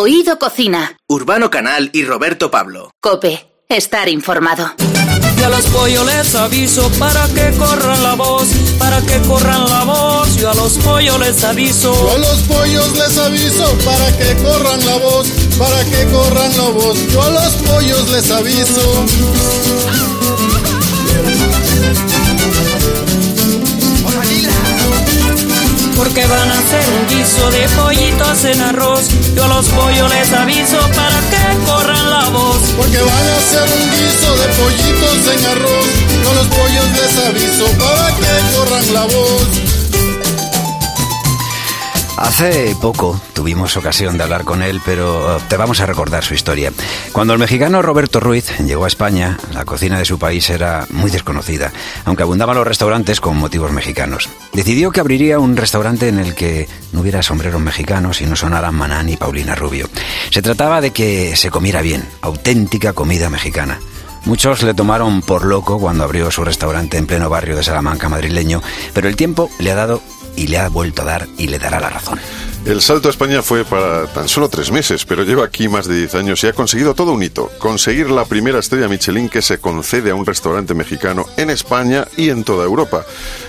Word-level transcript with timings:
Oído 0.00 0.38
Cocina. 0.38 0.96
Urbano 1.08 1.50
Canal 1.50 1.90
y 1.92 2.04
Roberto 2.04 2.52
Pablo. 2.52 2.92
Cope. 3.00 3.50
Estar 3.68 4.08
informado. 4.08 4.72
Y 5.36 5.42
a 5.42 5.48
los 5.48 5.64
pollos 5.66 6.06
les 6.06 6.36
aviso 6.36 6.88
para 7.00 7.26
que 7.34 7.50
corran 7.58 8.00
la 8.04 8.14
voz, 8.14 8.46
para 8.78 9.00
que 9.00 9.18
corran 9.26 9.68
la 9.68 9.82
voz. 9.82 10.36
Yo 10.36 10.50
a 10.50 10.54
los 10.54 10.78
pollos 10.78 11.18
les 11.18 11.42
aviso. 11.42 11.92
Yo 11.92 12.12
a 12.12 12.18
los 12.18 12.38
pollos 12.42 12.92
les 12.96 13.18
aviso 13.18 13.76
para 13.84 14.16
que 14.16 14.36
corran 14.40 14.86
la 14.86 14.98
voz, 14.98 15.26
para 15.58 15.84
que 15.84 16.04
corran 16.12 16.56
la 16.56 16.68
voz. 16.68 17.12
Yo 17.12 17.20
a 17.20 17.30
los 17.30 17.54
pollos 17.54 18.08
les 18.10 18.30
aviso. 18.30 19.04
Porque 25.98 26.24
van 26.26 26.48
a 26.48 26.58
hacer 26.58 26.84
un 26.94 27.08
guiso 27.08 27.50
de 27.50 27.68
pollitos 27.70 28.44
en 28.44 28.60
arroz. 28.60 29.08
Yo 29.34 29.44
a 29.44 29.48
los 29.48 29.68
pollos 29.68 30.08
les 30.14 30.32
aviso 30.32 30.78
para 30.94 31.20
que 31.28 31.66
corran 31.66 32.10
la 32.10 32.28
voz. 32.28 32.72
Porque 32.76 32.98
van 32.98 33.28
a 33.28 33.36
hacer 33.36 33.64
un 33.64 33.90
guiso 33.90 34.36
de 34.36 34.46
pollitos 34.60 35.34
en 35.34 35.46
arroz. 35.46 35.86
Yo 36.22 36.30
a 36.30 36.34
los 36.34 36.46
pollos 36.46 36.86
les 36.92 37.26
aviso 37.26 37.64
para 37.78 38.14
que 38.14 38.56
corran 38.56 38.94
la 38.94 39.04
voz. 39.06 39.77
Hace 42.20 42.74
poco 42.80 43.20
tuvimos 43.32 43.76
ocasión 43.76 44.18
de 44.18 44.24
hablar 44.24 44.42
con 44.42 44.60
él, 44.60 44.80
pero 44.84 45.36
uh, 45.36 45.40
te 45.48 45.56
vamos 45.56 45.80
a 45.80 45.86
recordar 45.86 46.24
su 46.24 46.34
historia. 46.34 46.72
Cuando 47.12 47.32
el 47.32 47.38
mexicano 47.38 47.80
Roberto 47.80 48.18
Ruiz 48.18 48.58
llegó 48.58 48.86
a 48.86 48.88
España, 48.88 49.38
la 49.52 49.64
cocina 49.64 49.98
de 49.98 50.04
su 50.04 50.18
país 50.18 50.50
era 50.50 50.86
muy 50.90 51.12
desconocida, 51.12 51.72
aunque 52.04 52.24
abundaban 52.24 52.56
los 52.56 52.66
restaurantes 52.66 53.20
con 53.20 53.36
motivos 53.36 53.70
mexicanos. 53.70 54.28
Decidió 54.52 54.90
que 54.90 54.98
abriría 54.98 55.38
un 55.38 55.56
restaurante 55.56 56.08
en 56.08 56.18
el 56.18 56.34
que 56.34 56.68
no 56.92 57.02
hubiera 57.02 57.22
sombreros 57.22 57.60
mexicanos 57.60 58.20
y 58.20 58.26
no 58.26 58.34
sonaran 58.34 58.74
Maná 58.74 59.00
ni 59.04 59.16
Paulina 59.16 59.54
Rubio. 59.54 59.88
Se 60.30 60.42
trataba 60.42 60.80
de 60.80 60.90
que 60.90 61.36
se 61.36 61.50
comiera 61.50 61.82
bien, 61.82 62.04
auténtica 62.20 62.94
comida 62.94 63.30
mexicana. 63.30 63.78
Muchos 64.24 64.62
le 64.64 64.74
tomaron 64.74 65.22
por 65.22 65.44
loco 65.44 65.78
cuando 65.78 66.04
abrió 66.04 66.30
su 66.30 66.44
restaurante 66.44 66.98
en 66.98 67.06
pleno 67.06 67.30
barrio 67.30 67.56
de 67.56 67.62
Salamanca 67.62 68.08
madrileño, 68.08 68.60
pero 68.92 69.08
el 69.08 69.16
tiempo 69.16 69.48
le 69.60 69.70
ha 69.70 69.76
dado 69.76 70.02
y 70.38 70.46
le 70.46 70.58
ha 70.58 70.68
vuelto 70.68 71.02
a 71.02 71.04
dar 71.04 71.26
y 71.36 71.48
le 71.48 71.58
dará 71.58 71.80
la 71.80 71.90
razón. 71.90 72.20
El 72.64 72.80
salto 72.80 73.08
a 73.08 73.10
España 73.10 73.42
fue 73.42 73.64
para 73.64 74.06
tan 74.06 74.28
solo 74.28 74.48
tres 74.48 74.70
meses, 74.70 75.04
pero 75.04 75.24
lleva 75.24 75.44
aquí 75.44 75.68
más 75.68 75.88
de 75.88 75.96
diez 75.96 76.14
años 76.14 76.42
y 76.44 76.46
ha 76.46 76.52
conseguido 76.52 76.94
todo 76.94 77.12
un 77.12 77.22
hito, 77.22 77.50
conseguir 77.58 78.10
la 78.10 78.24
primera 78.24 78.58
estrella 78.58 78.88
Michelin 78.88 79.28
que 79.28 79.42
se 79.42 79.58
concede 79.58 80.10
a 80.10 80.14
un 80.14 80.26
restaurante 80.26 80.74
mexicano 80.74 81.26
en 81.36 81.50
España 81.50 82.06
y 82.16 82.30
en 82.30 82.44
toda 82.44 82.64
Europa. 82.64 83.04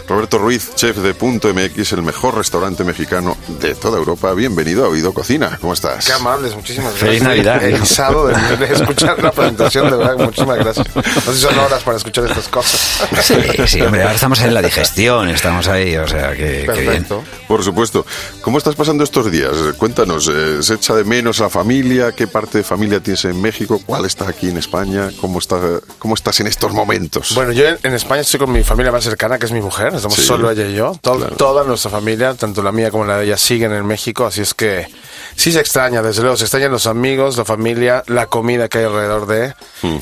Roberto 0.09 0.39
Ruiz, 0.39 0.73
chef 0.73 0.97
de 0.97 1.13
Punto 1.13 1.53
MX, 1.53 1.93
el 1.93 2.01
mejor 2.01 2.35
restaurante 2.35 2.83
mexicano 2.83 3.37
de 3.61 3.75
toda 3.75 3.99
Europa. 3.99 4.33
Bienvenido 4.33 4.83
a 4.85 4.87
Oído 4.89 5.13
Cocina. 5.13 5.59
¿Cómo 5.61 5.73
estás? 5.73 6.07
Qué 6.07 6.13
amables, 6.13 6.55
muchísimas 6.55 6.93
gracias. 6.93 7.09
Feliz 7.09 7.21
Navidad. 7.21 7.55
Estoy 7.57 7.73
erizado 7.73 8.27
de, 8.27 8.57
de 8.57 8.73
escuchar 8.73 9.21
la 9.21 9.31
presentación, 9.31 9.91
de 9.91 9.97
verdad, 9.97 10.17
muchísimas 10.17 10.57
gracias. 10.57 10.87
No 10.95 11.03
sé 11.03 11.33
si 11.35 11.41
son 11.41 11.59
horas 11.59 11.83
para 11.83 11.97
escuchar 11.97 12.25
estas 12.25 12.47
cosas. 12.47 12.81
Sí, 13.21 13.35
sí, 13.67 13.81
hombre, 13.81 14.01
ahora 14.01 14.15
estamos 14.15 14.41
en 14.41 14.51
la 14.51 14.63
digestión, 14.63 15.29
estamos 15.29 15.67
ahí, 15.67 15.95
o 15.95 16.07
sea, 16.07 16.31
que, 16.31 16.65
que 16.65 16.81
bien. 16.81 16.85
Perfecto. 16.85 17.23
Por 17.47 17.63
supuesto. 17.63 18.03
¿Cómo 18.41 18.57
estás 18.57 18.73
pasando 18.73 19.03
estos 19.03 19.31
días? 19.31 19.51
Cuéntanos, 19.77 20.27
eh, 20.33 20.63
¿se 20.63 20.73
echa 20.73 20.95
de 20.95 21.03
menos 21.03 21.39
a 21.39 21.43
la 21.43 21.49
familia? 21.51 22.13
¿Qué 22.13 22.25
parte 22.25 22.57
de 22.57 22.63
familia 22.63 22.99
tienes 22.99 23.25
en 23.25 23.39
México? 23.39 23.79
¿Cuál 23.85 24.05
está 24.05 24.27
aquí 24.27 24.49
en 24.49 24.57
España? 24.57 25.11
¿Cómo, 25.21 25.37
está, 25.37 25.59
cómo 25.99 26.15
estás 26.15 26.39
en 26.39 26.47
estos 26.47 26.73
momentos? 26.73 27.35
Bueno, 27.35 27.51
yo 27.51 27.65
en 27.83 27.93
España 27.93 28.21
estoy 28.21 28.39
con 28.39 28.51
mi 28.51 28.63
familia 28.63 28.91
más 28.91 29.03
cercana, 29.03 29.37
que 29.37 29.45
es 29.45 29.51
mi 29.51 29.61
mujer. 29.61 29.98
Estamos 29.99 30.17
Sí. 30.17 30.23
solo 30.25 30.49
ella 30.51 30.65
y 30.65 30.75
yo. 30.75 30.93
Claro. 31.01 31.35
Toda 31.37 31.63
nuestra 31.63 31.91
familia, 31.91 32.33
tanto 32.33 32.61
la 32.63 32.71
mía 32.71 32.91
como 32.91 33.05
la 33.05 33.17
de 33.17 33.25
ella, 33.25 33.37
siguen 33.37 33.71
en 33.73 33.85
México. 33.85 34.25
Así 34.25 34.41
es 34.41 34.53
que 34.53 34.87
sí 35.35 35.51
se 35.51 35.59
extraña, 35.59 36.01
desde 36.01 36.21
luego. 36.21 36.35
Se 36.37 36.43
extrañan 36.45 36.71
los 36.71 36.87
amigos, 36.87 37.37
la 37.37 37.45
familia, 37.45 38.03
la 38.07 38.25
comida 38.27 38.67
que 38.67 38.79
hay 38.79 38.85
alrededor 38.85 39.27
de. 39.27 39.53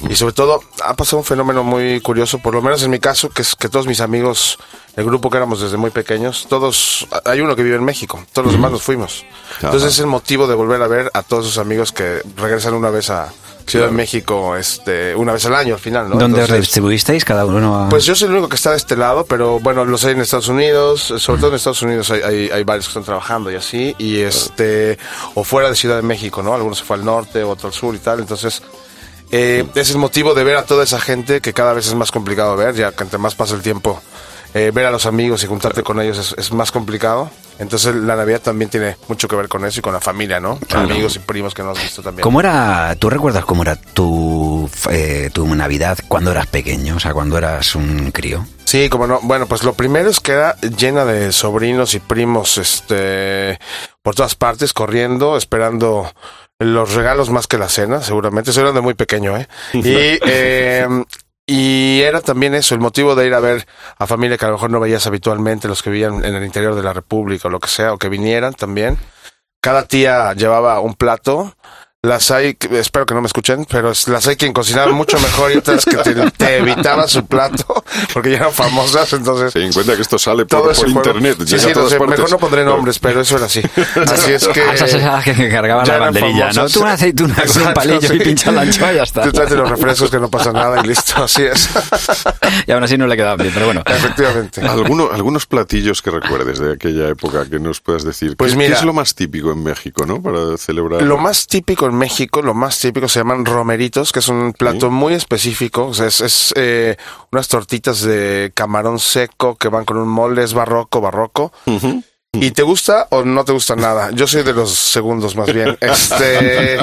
Y 0.10 0.16
sobre 0.16 0.34
todo, 0.34 0.62
ha 0.84 0.96
pasado 0.96 1.18
un 1.20 1.24
fenómeno 1.26 1.64
muy 1.64 2.00
curioso, 2.02 2.40
por 2.40 2.54
lo 2.54 2.62
menos 2.62 2.82
en 2.84 2.92
mi 2.92 3.00
caso, 3.00 3.30
que 3.30 3.42
es 3.42 3.56
que 3.56 3.70
todos 3.70 3.88
mis 3.88 4.02
amigos, 4.02 4.58
el 4.96 5.06
grupo 5.06 5.30
que 5.30 5.38
éramos 5.38 5.62
desde 5.62 5.78
muy 5.78 5.92
pequeños, 5.92 6.48
todos, 6.50 7.08
hay 7.26 7.42
uno 7.42 7.56
que 7.56 7.64
vive 7.64 7.76
en 7.76 7.84
México, 7.86 8.24
todos 8.34 8.46
los 8.48 8.54
demás 8.54 8.72
nos 8.72 8.82
fuimos. 8.84 9.26
Entonces 9.62 9.94
es 9.94 10.00
el 10.00 10.08
motivo 10.08 10.48
de 10.48 10.56
volver 10.56 10.82
a 10.82 10.88
ver 10.88 11.10
a 11.14 11.22
todos 11.24 11.46
esos 11.46 11.58
amigos 11.60 11.92
que 11.92 12.22
regresan 12.38 12.74
una 12.74 12.90
vez 12.90 13.10
a 13.10 13.32
Ciudad 13.68 13.88
de 13.88 13.92
México, 13.92 14.56
este, 14.56 15.14
una 15.16 15.34
vez 15.34 15.46
al 15.46 15.56
año 15.56 15.74
al 15.74 15.80
final, 15.80 16.10
¿no? 16.10 16.16
¿Dónde 16.16 16.40
Entonces- 16.40 16.62
distribuisteis 16.62 17.26
cada 17.26 17.46
uno? 17.46 17.84
A... 17.86 17.90
pues 17.90 18.06
yo 18.06 18.16
soy 18.16 18.28
el 18.30 18.34
único 18.36 18.50
que 18.50 18.56
está 18.56 18.72
de 18.72 18.78
este 18.78 18.96
lado, 18.96 19.26
pero 19.26 19.60
bueno, 19.60 19.84
los 19.84 20.06
hay 20.06 20.14
en 20.14 20.22
Estados 20.22 20.48
Unidos, 20.48 21.12
eh, 21.12 21.20
sobre 21.20 21.40
todo 21.42 21.50
en 21.52 21.56
Estados 21.58 21.82
Unidos 21.82 22.10
hay, 22.12 22.22
hay, 22.22 22.50
hay 22.50 22.64
varios 22.64 22.86
que 22.86 22.92
están 22.92 23.04
trabajando 23.04 23.52
y 23.52 23.56
así, 23.56 23.94
y 23.98 24.22
este, 24.22 24.98
o 25.36 25.44
fuera 25.44 25.70
de 25.70 25.76
Ciudad 25.76 25.98
de 25.98 26.02
México, 26.02 26.42
¿no? 26.42 26.54
Algunos 26.54 26.78
se 26.78 26.86
fue 26.86 26.96
al 26.96 27.04
norte, 27.06 27.44
otro 27.44 27.68
al 27.68 27.74
sur 27.74 27.94
y 27.94 28.00
tal, 28.00 28.20
entonces, 28.20 28.62
eh, 29.32 29.66
es 29.76 29.92
el 29.92 29.98
motivo 29.98 30.34
de 30.34 30.44
ver 30.46 30.56
a 30.56 30.64
toda 30.66 30.86
esa 30.86 31.00
gente 31.02 31.42
que 31.42 31.52
cada 31.54 31.74
vez 31.74 31.88
es 31.88 31.96
más 31.96 32.12
complicado 32.12 32.56
ver, 32.56 32.74
ya 32.76 32.94
que 32.94 33.04
entre 33.04 33.20
más 33.20 33.36
pasa 33.36 33.54
el 33.56 33.62
tiempo, 33.62 34.02
eh, 34.54 34.72
ver 34.74 34.86
a 34.86 34.92
los 34.92 35.06
amigos 35.06 35.44
y 35.44 35.48
juntarte 35.48 35.84
con 35.84 36.00
ellos 36.00 36.18
es, 36.18 36.36
es 36.38 36.54
más 36.54 36.72
complicado. 36.72 37.30
Entonces 37.60 37.96
la 37.96 38.16
Navidad 38.16 38.42
también 38.42 38.70
tiene 38.70 38.98
mucho 39.08 39.28
que 39.28 39.36
ver 39.36 39.48
con 39.48 39.66
eso 39.66 39.80
y 39.80 39.82
con 39.82 39.94
la 39.94 40.02
familia, 40.02 40.40
¿no? 40.40 40.60
Amigos 40.74 41.16
y 41.16 41.20
primos 41.20 41.54
que 41.54 41.64
no 41.64 41.72
has 41.72 41.82
visto 41.82 42.02
también. 42.02 42.24
¿Cómo 42.24 42.40
era, 42.40 42.96
tú 43.00 43.10
recuerdas 43.10 43.46
cómo 43.46 43.64
era 43.64 43.76
tu, 43.76 44.70
eh, 44.90 45.30
tu 45.34 45.46
Navidad 45.56 45.98
cuando 46.08 46.32
eras 46.32 46.48
pequeño, 46.48 46.98
o 46.98 47.00
sea, 47.00 47.14
cuando 47.14 47.38
eras 47.38 47.76
un 47.76 48.12
crío? 48.12 48.46
Sí, 48.66 48.90
como 48.90 49.08
no. 49.08 49.20
Bueno, 49.24 49.48
pues 49.48 49.64
lo 49.64 49.74
primero 49.74 50.10
es 50.10 50.20
que 50.20 50.34
era 50.34 50.56
llena 50.62 51.06
de 51.06 51.32
sobrinos 51.32 51.94
y 51.94 52.00
primos, 52.00 52.58
este, 52.58 53.60
por 54.02 54.14
todas 54.14 54.36
partes, 54.36 54.74
corriendo, 54.74 55.38
esperando 55.38 56.12
los 56.60 56.94
regalos 56.94 57.30
más 57.30 57.48
que 57.48 57.58
la 57.58 57.70
cena, 57.70 58.02
seguramente. 58.02 58.52
Eso 58.52 58.62
era 58.62 58.72
de 58.72 58.82
muy 58.82 58.94
pequeño, 58.94 59.38
¿eh? 59.38 59.48
Y, 59.74 59.84
eh, 59.86 60.86
y 61.50 62.02
era 62.02 62.20
también 62.20 62.54
eso, 62.54 62.76
el 62.76 62.82
motivo 62.82 63.16
de 63.16 63.26
ir 63.26 63.34
a 63.34 63.40
ver 63.40 63.66
a 63.98 64.06
familia 64.06 64.38
que 64.38 64.44
a 64.44 64.50
lo 64.50 64.56
mejor 64.56 64.70
no 64.70 64.82
veías 64.82 65.08
habitualmente, 65.08 65.70
los 65.70 65.82
que 65.82 65.90
vivían 65.90 66.26
en 66.26 66.36
el 66.36 66.44
interior 66.44 66.76
de 66.76 66.84
la 66.84 66.92
República 66.92 67.48
o 67.48 67.52
lo 67.52 67.62
que 67.62 67.70
sea, 67.70 67.94
o 67.94 67.98
que 67.98 68.10
vinieran 68.10 68.54
también. 68.54 68.98
Cada 69.62 69.88
tía 69.88 70.34
llevaba 70.34 70.82
un 70.82 70.96
plato. 70.96 71.56
Las 72.08 72.32
hay, 72.32 72.58
espero 72.72 73.06
que 73.06 73.14
no 73.14 73.22
me 73.22 73.28
escuchen, 73.28 73.66
pero 73.70 73.92
las 74.08 74.28
hay 74.28 74.36
quien 74.38 74.54
cocinaba 74.54 74.92
mucho 74.94 75.20
mejor 75.20 75.52
y 75.52 75.58
otras 75.58 75.84
que 75.86 75.98
te, 75.98 76.32
te 76.32 76.58
evitaban 76.58 77.08
su 77.08 77.26
plato 77.26 77.84
porque 78.14 78.32
ya 78.32 78.38
eran 78.38 78.54
famosas, 78.54 79.12
entonces 79.14 79.52
Ten 79.52 79.64
en 79.64 79.74
cuenta 79.74 79.96
que 79.96 80.02
esto 80.04 80.18
sale 80.18 80.46
todo 80.46 80.64
por, 80.72 80.76
por 80.76 80.88
internet. 80.88 81.38
Sí, 81.46 81.60
sí, 81.60 81.74
sé, 81.90 82.00
mejor 82.00 82.32
no 82.32 82.38
pondré 82.38 82.64
nombres, 82.64 83.00
pero 83.00 83.22
eso 83.22 83.36
era 83.36 83.46
así. 83.48 83.62
Así 84.08 84.32
es 84.32 84.48
que. 84.48 84.62
Ah, 84.62 84.74
esas 84.74 84.94
eran 84.94 85.14
las 85.14 85.24
que 85.26 85.50
cargaban 85.50 85.88
la 85.88 85.98
banderilla, 85.98 86.52
¿no? 86.54 86.70
Tú 86.70 86.82
una 86.82 86.94
aceituna 86.94 87.34
con 87.36 87.44
un 87.44 87.48
Exacto, 87.50 87.74
palillo 87.74 88.14
y 88.14 88.18
sí. 88.18 88.24
pinchas 88.24 88.54
la 88.54 88.62
anchoa 88.62 88.94
y 88.94 88.96
ya 88.96 89.04
está. 89.04 89.24
Tú 89.24 89.32
tráete 89.32 89.56
los 89.56 89.70
refrescos 89.70 90.10
que 90.10 90.20
no 90.20 90.30
pasa 90.30 90.52
nada 90.54 90.82
y 90.84 90.88
listo, 90.88 91.24
así 91.24 91.44
es. 91.44 91.70
Y 92.68 92.72
aún 92.72 92.84
así 92.84 92.98
no 92.98 93.08
le 93.08 93.16
quedaban 93.16 93.38
bien, 93.38 93.52
pero 93.54 93.66
bueno. 93.66 93.84
Efectivamente. 93.86 94.62
Alguno- 94.62 95.10
algunos 95.12 95.46
platillos 95.46 96.02
que 96.02 96.12
recuerdes 96.12 96.60
de 96.60 96.74
aquella 96.74 97.10
época 97.10 97.46
que 97.50 97.60
nos 97.60 97.82
puedas 97.82 98.04
decir. 98.04 98.36
Pues 98.38 98.52
¿Qué, 98.52 98.58
mira- 98.58 98.70
qué 98.70 98.80
es 98.80 98.84
lo 98.86 98.94
más 98.94 99.16
típico 99.16 99.52
en 99.52 99.64
México, 99.64 100.06
no? 100.06 100.22
Para 100.22 100.58
celebrar. 100.58 101.02
Lo 101.02 101.18
más 101.18 101.48
típico 101.48 101.86
en 101.86 101.97
México, 101.98 102.42
lo 102.42 102.54
más 102.54 102.80
típico 102.80 103.08
se 103.08 103.20
llaman 103.20 103.46
romeritos, 103.46 104.12
que 104.12 104.20
es 104.20 104.28
un 104.28 104.54
plato 104.54 104.90
muy 104.90 105.14
específico. 105.14 105.88
O 105.88 105.94
sea, 105.94 106.08
es, 106.08 106.22
es, 106.22 106.54
eh, 106.56 106.98
unas 107.32 107.48
tortitas 107.48 108.02
de 108.02 108.52
camarón 108.54 109.00
seco 109.00 109.56
que 109.56 109.70
van 109.70 109.86
con 109.86 109.98
un 109.98 110.08
molde, 110.08 110.44
es 110.44 110.54
barroco, 110.54 111.02
barroco. 111.02 111.52
¿Y 112.34 112.52
te 112.52 112.62
gusta 112.62 113.08
o 113.10 113.24
no 113.24 113.44
te 113.46 113.52
gusta 113.52 113.76
nada? 113.76 114.12
Yo 114.12 114.28
soy 114.28 114.44
de 114.44 114.54
los 114.54 114.72
segundos 114.72 115.36
más 115.36 115.52
bien. 115.52 115.78
Este 115.82 116.78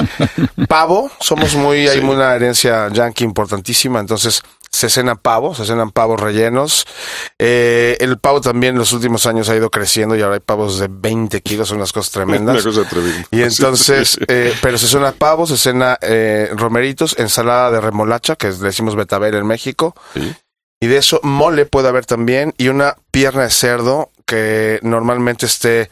pavo, 0.67 1.09
somos 1.19 1.55
muy, 1.55 1.87
hay 1.87 1.99
una 1.99 2.35
herencia 2.35 2.89
yankee 2.89 3.23
importantísima, 3.23 3.99
entonces 3.99 4.43
se 4.75 4.89
cena 4.89 5.15
pavo, 5.15 5.55
se 5.55 5.65
cenan 5.65 5.91
pavos 5.91 6.19
rellenos. 6.19 6.85
Eh, 7.39 7.95
el 8.01 8.17
pavo 8.19 8.41
también 8.41 8.75
en 8.75 8.79
los 8.79 8.91
últimos 8.91 9.25
años 9.25 9.47
ha 9.47 9.55
ido 9.55 9.69
creciendo 9.69 10.15
y 10.15 10.21
ahora 10.21 10.35
hay 10.35 10.41
pavos 10.41 10.79
de 10.79 10.89
20 10.89 11.41
kilos, 11.41 11.69
son 11.69 11.77
unas 11.77 11.93
cosas 11.93 12.11
tremendas. 12.11 12.55
Una 12.65 12.75
cosa 12.75 12.89
tremenda. 12.89 13.27
Y 13.31 13.41
entonces, 13.41 14.19
eh, 14.27 14.53
pero 14.61 14.77
se 14.77 14.87
cena 14.87 15.13
pavo, 15.13 15.47
se 15.47 15.57
cena 15.57 15.97
eh, 16.01 16.49
romeritos, 16.53 17.15
ensalada 17.17 17.71
de 17.71 17.79
remolacha, 17.79 18.35
que 18.35 18.49
le 18.49 18.57
decimos 18.57 18.95
betabel 18.95 19.35
en 19.35 19.47
México. 19.47 19.95
Sí. 20.13 20.35
Y 20.81 20.87
de 20.87 20.97
eso 20.97 21.21
mole 21.23 21.65
puede 21.65 21.87
haber 21.87 22.05
también 22.05 22.53
y 22.57 22.67
una 22.67 22.97
pierna 23.11 23.43
de 23.43 23.49
cerdo 23.49 24.11
que 24.25 24.79
normalmente 24.81 25.45
esté 25.45 25.89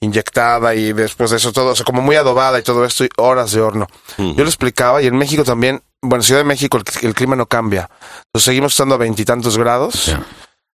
inyectada 0.00 0.74
y 0.74 0.92
después 0.92 1.30
de 1.30 1.36
eso 1.36 1.52
todo, 1.52 1.70
o 1.70 1.76
sea, 1.76 1.84
como 1.84 2.02
muy 2.02 2.16
adobada 2.16 2.58
y 2.58 2.62
todo 2.62 2.84
esto 2.84 3.04
y 3.04 3.08
horas 3.16 3.52
de 3.52 3.60
horno. 3.60 3.86
Yo 4.18 4.42
lo 4.42 4.44
explicaba 4.44 5.00
y 5.02 5.06
en 5.06 5.16
México 5.16 5.44
también, 5.44 5.82
bueno, 6.08 6.22
en 6.22 6.22
Ciudad 6.22 6.40
de 6.40 6.44
México 6.44 6.78
el, 6.78 6.84
el 7.08 7.14
clima 7.14 7.36
no 7.36 7.46
cambia. 7.46 7.88
Entonces 8.26 8.44
seguimos 8.44 8.72
estando 8.72 8.94
a 8.94 8.98
veintitantos 8.98 9.56
grados. 9.58 10.14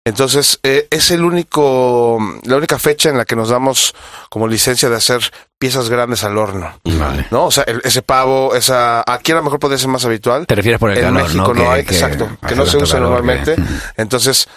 Entonces, 0.05 0.59
eh, 0.63 0.87
es 0.89 1.11
el 1.11 1.23
único, 1.23 2.17
la 2.43 2.55
única 2.55 2.79
fecha 2.79 3.09
en 3.09 3.17
la 3.17 3.25
que 3.25 3.35
nos 3.35 3.49
damos 3.49 3.93
como 4.29 4.47
licencia 4.47 4.89
de 4.89 4.95
hacer 4.95 5.21
piezas 5.59 5.89
grandes 5.89 6.23
al 6.23 6.37
horno. 6.37 6.79
Vale. 6.85 7.27
¿No? 7.31 7.45
O 7.45 7.51
sea, 7.51 7.63
el- 7.65 7.81
ese 7.83 8.01
pavo, 8.01 8.55
esa, 8.55 9.03
aquí 9.05 9.33
a 9.33 9.35
lo 9.35 9.43
mejor 9.43 9.59
podría 9.59 9.77
ser 9.77 9.89
más 9.89 10.05
habitual. 10.05 10.47
Te 10.47 10.55
refieres 10.55 10.79
por 10.79 10.91
el 10.91 10.97
en 10.97 11.03
calor, 11.03 11.23
México 11.23 11.53
¿no? 11.53 11.69
hay, 11.71 11.83
que 11.83 11.93
exacto, 11.93 12.29
que 12.47 12.55
no 12.55 12.65
se 12.65 12.77
usa 12.77 12.97
calor 12.97 13.09
normalmente. 13.11 13.55
que- 13.55 13.61
Entonces, 14.01 14.47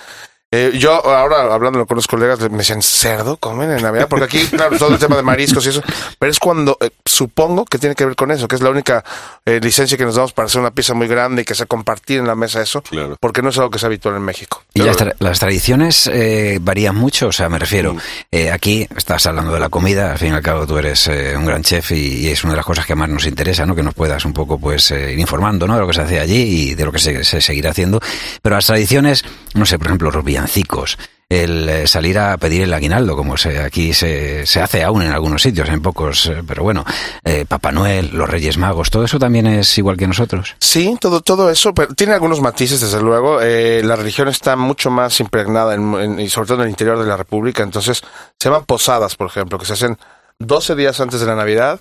Eh, 0.55 0.73
yo 0.75 0.93
ahora 1.07 1.53
hablando 1.55 1.87
con 1.87 1.97
los 1.97 2.07
colegas 2.07 2.39
me 2.51 2.59
decían, 2.59 2.83
¿cerdo 2.83 3.39
comen 3.39 3.71
en 3.73 3.83
Navidad? 3.83 4.07
Porque 4.09 4.27
aquí, 4.27 4.47
claro, 4.51 4.77
todo 4.79 4.91
el 4.93 4.99
tema 4.99 5.17
de 5.17 5.23
mariscos 5.23 5.65
y 5.65 5.71
eso, 5.71 5.83
pero 6.19 6.31
es 6.31 6.39
cuando, 6.39 6.77
eh, 6.83 6.91
supongo 7.07 7.65
que 7.65 7.79
tiene 7.79 7.95
que 7.95 8.05
ver 8.05 8.15
con 8.17 8.31
eso, 8.31 8.47
que 8.47 8.57
es 8.57 8.61
la 8.63 8.69
única 8.69 9.03
eh, 9.47 9.61
licencia 9.63 9.97
que 9.97 10.05
nos 10.05 10.15
damos 10.15 10.35
para 10.35 10.47
hacer 10.47 10.61
una 10.61 10.71
pieza 10.71 10.93
muy 10.93 11.09
grande 11.09 11.41
y 11.41 11.45
que 11.47 11.55
sea 11.55 11.65
compartir 11.65 12.19
en 12.19 12.27
la 12.27 12.35
mesa 12.35 12.61
eso, 12.61 12.83
Claro. 12.83 13.17
porque 13.19 13.41
no 13.41 13.49
es 13.49 13.57
algo 13.57 13.71
que 13.71 13.79
sea 13.79 13.87
habitual 13.87 14.15
en 14.17 14.23
México. 14.23 14.63
Y 14.75 14.83
las, 14.83 14.99
tra- 14.99 15.15
las 15.21 15.39
tradiciones 15.39 16.07
eh, 16.13 16.59
varían 16.61 16.97
mucho, 16.97 17.29
o 17.29 17.33
sea, 17.33 17.49
me 17.49 17.59
refiero, 17.59 17.97
eh, 18.31 18.51
aquí 18.51 18.87
estás 18.95 19.25
hablando 19.27 19.53
de 19.55 19.61
la 19.61 19.71
comida, 19.71 20.13
al 20.13 20.19
fin 20.19 20.33
y 20.33 20.37
al 20.37 20.43
cabo 20.43 20.67
tú 20.67 20.77
eres 20.77 21.07
eh, 21.09 21.35
un 21.35 21.47
gran 21.47 21.63
chef 21.63 21.93
y, 21.93 22.27
y 22.27 22.29
es 22.29 22.45
una 22.45 22.53
de 22.53 22.59
las 22.59 22.67
cosas 22.67 22.85
que 22.85 22.95
más 22.95 23.09
nos 23.09 23.25
interesa, 23.27 23.65
¿no? 23.65 23.75
Que 23.75 23.83
nos 23.83 23.95
puedas 23.95 24.23
un 24.27 24.35
poco, 24.35 24.59
pues, 24.59 24.91
eh, 24.91 25.13
ir 25.15 25.19
informando, 25.19 25.67
¿no? 25.67 25.75
De 25.77 25.81
lo 25.81 25.87
que 25.87 25.95
se 25.95 26.03
hace 26.03 26.21
allí 26.21 26.71
y 26.71 26.75
de 26.75 26.85
lo 26.85 26.93
que 26.93 26.99
se, 26.99 27.25
se 27.25 27.41
seguirá 27.41 27.71
haciendo. 27.71 28.01
Pero 28.43 28.57
las 28.57 28.67
tradiciones, 28.67 29.25
no 29.55 29.67
sé, 29.67 29.79
por 29.79 29.89
ejemplo, 29.89 30.11
los 30.11 30.25
villancicos, 30.25 30.99
el 31.29 31.69
eh, 31.69 31.87
salir 31.87 32.19
a 32.19 32.37
pedir 32.37 32.63
el 32.63 32.75
aguinaldo, 32.75 33.17
como 33.17 33.37
se, 33.39 33.59
aquí 33.61 33.95
se, 33.95 34.45
se 34.47 34.61
hace 34.61 34.85
aún 34.85 35.03
en 35.03 35.13
algunos 35.13 35.41
sitios, 35.43 35.69
en 35.71 35.81
pocos, 35.81 36.27
eh, 36.27 36.43
pero 36.47 36.63
bueno, 36.63 36.85
eh, 37.25 37.47
Papá 37.49 37.73
Noel, 37.73 38.11
los 38.13 38.29
Reyes 38.29 38.59
Magos, 38.59 38.91
todo 38.91 39.05
eso 39.05 39.19
también 39.19 39.47
es 39.47 39.79
igual 39.79 39.97
que 39.97 40.07
nosotros. 40.07 40.55
Sí, 40.61 40.97
todo, 41.01 41.23
todo 41.23 41.49
eso, 41.51 41.73
pero 41.73 41.95
tiene 41.95 42.13
algunos 42.13 42.41
matices, 42.43 42.81
desde 42.83 43.01
luego. 43.01 43.41
Eh, 43.41 43.81
la 43.83 43.97
religión 43.97 44.29
está 44.29 44.57
mucho 44.57 44.91
más 44.91 45.21
impregnada, 45.21 45.75
en, 45.75 45.95
en- 45.95 46.21
y 46.21 46.29
sobre 46.29 46.49
todo 46.49 46.59
en 46.59 46.65
el 46.65 46.71
interior 46.71 46.99
de 46.99 47.07
la 47.07 47.17
República. 47.17 47.63
Entonces, 47.63 48.03
se 48.39 48.49
llaman 48.51 48.67
posadas, 48.67 49.17
por 49.17 49.27
ejemplo, 49.29 49.59
que 49.59 49.65
se 49.65 49.73
hacen 49.73 49.97
12 50.39 50.75
días 50.75 51.01
antes 51.01 51.21
de 51.21 51.27
la 51.27 51.35
Navidad. 51.37 51.81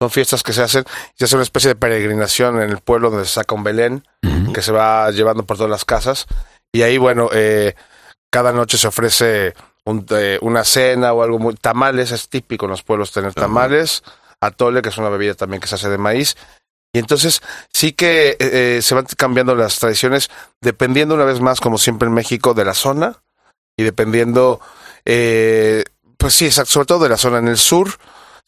Son 0.00 0.10
fiestas 0.10 0.42
que 0.42 0.52
se 0.52 0.60
hacen, 0.62 0.84
se 1.16 1.24
hace 1.24 1.34
una 1.36 1.44
especie 1.44 1.68
de 1.68 1.76
peregrinación 1.76 2.60
en 2.60 2.68
el 2.68 2.78
pueblo 2.78 3.10
donde 3.10 3.26
se 3.26 3.34
saca 3.34 3.54
un 3.54 3.62
Belén, 3.64 4.04
que 4.52 4.60
se 4.60 4.72
va 4.72 5.10
llevando 5.12 5.44
por 5.46 5.56
todas 5.56 5.70
las 5.70 5.84
casas. 5.84 6.26
Y 6.74 6.82
ahí, 6.82 6.98
bueno, 6.98 7.30
eh, 7.32 7.76
cada 8.30 8.52
noche 8.52 8.78
se 8.78 8.88
ofrece 8.88 9.54
un, 9.84 10.04
eh, 10.10 10.40
una 10.42 10.64
cena 10.64 11.12
o 11.12 11.22
algo 11.22 11.38
muy... 11.38 11.54
Tamales, 11.54 12.10
es 12.10 12.28
típico 12.28 12.66
en 12.66 12.72
los 12.72 12.82
pueblos 12.82 13.12
tener 13.12 13.32
tamales. 13.32 14.02
Atole, 14.40 14.82
que 14.82 14.88
es 14.88 14.98
una 14.98 15.08
bebida 15.08 15.34
también 15.34 15.60
que 15.60 15.68
se 15.68 15.76
hace 15.76 15.88
de 15.88 15.98
maíz. 15.98 16.36
Y 16.92 16.98
entonces 16.98 17.42
sí 17.72 17.92
que 17.92 18.30
eh, 18.30 18.36
eh, 18.40 18.80
se 18.82 18.96
van 18.96 19.06
cambiando 19.16 19.54
las 19.54 19.78
tradiciones 19.78 20.30
dependiendo 20.60 21.14
una 21.14 21.24
vez 21.24 21.40
más, 21.40 21.60
como 21.60 21.78
siempre 21.78 22.08
en 22.08 22.14
México, 22.14 22.54
de 22.54 22.64
la 22.64 22.74
zona 22.74 23.22
y 23.76 23.84
dependiendo, 23.84 24.60
eh, 25.04 25.84
pues 26.18 26.34
sí, 26.34 26.46
exacto, 26.46 26.72
sobre 26.72 26.86
todo 26.86 27.04
de 27.04 27.10
la 27.10 27.18
zona. 27.18 27.38
En 27.38 27.46
el 27.46 27.58
sur 27.58 27.88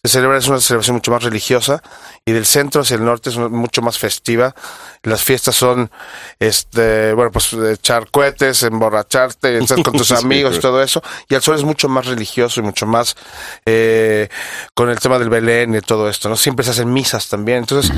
se 0.08 0.14
celebra, 0.14 0.38
es 0.38 0.49
una 0.49 0.61
celebración 0.61 0.97
mucho 0.97 1.11
más 1.11 1.23
religiosa 1.23 1.82
y 2.25 2.32
del 2.32 2.47
centro 2.47 2.82
hacia 2.82 2.97
el 2.97 3.05
norte 3.05 3.31
es 3.31 3.37
mucho 3.37 3.82
más 3.82 3.99
festiva. 3.99 4.55
Las 5.03 5.23
fiestas 5.23 5.55
son, 5.55 5.91
este, 6.38 7.12
bueno, 7.12 7.31
pues 7.31 7.53
echar 7.53 8.11
cohetes, 8.11 8.62
emborracharte, 8.62 9.58
estar 9.62 9.82
con 9.82 9.94
tus 9.94 10.12
amigos 10.12 10.56
y 10.56 10.61
todo 10.61 10.82
eso. 10.82 11.03
Y 11.29 11.35
al 11.35 11.43
sur 11.43 11.55
es 11.55 11.64
mucho 11.64 11.88
más 11.88 12.06
religioso 12.06 12.61
y 12.61 12.62
mucho 12.62 12.87
más 12.87 13.17
eh, 13.64 14.29
con 14.75 14.91
el 14.91 14.99
tema 14.99 15.19
del 15.19 15.31
Belén 15.31 15.75
y 15.75 15.81
todo 15.81 16.08
esto, 16.08 16.29
¿no? 16.29 16.37
Siempre 16.37 16.64
se 16.64 16.73
hacen 16.73 16.93
misas 16.93 17.29
también. 17.29 17.58
Entonces, 17.58 17.93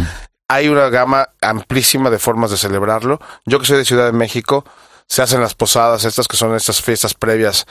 hay 0.48 0.68
una 0.68 0.88
gama 0.88 1.28
amplísima 1.40 2.10
de 2.10 2.18
formas 2.18 2.50
de 2.50 2.56
celebrarlo. 2.56 3.20
Yo 3.44 3.58
que 3.58 3.66
soy 3.66 3.78
de 3.78 3.84
Ciudad 3.84 4.06
de 4.06 4.12
México, 4.12 4.64
se 5.06 5.22
hacen 5.22 5.40
las 5.40 5.54
posadas, 5.54 6.04
estas 6.04 6.28
que 6.28 6.36
son 6.36 6.54
estas 6.54 6.82
fiestas 6.82 7.14
previas, 7.14 7.66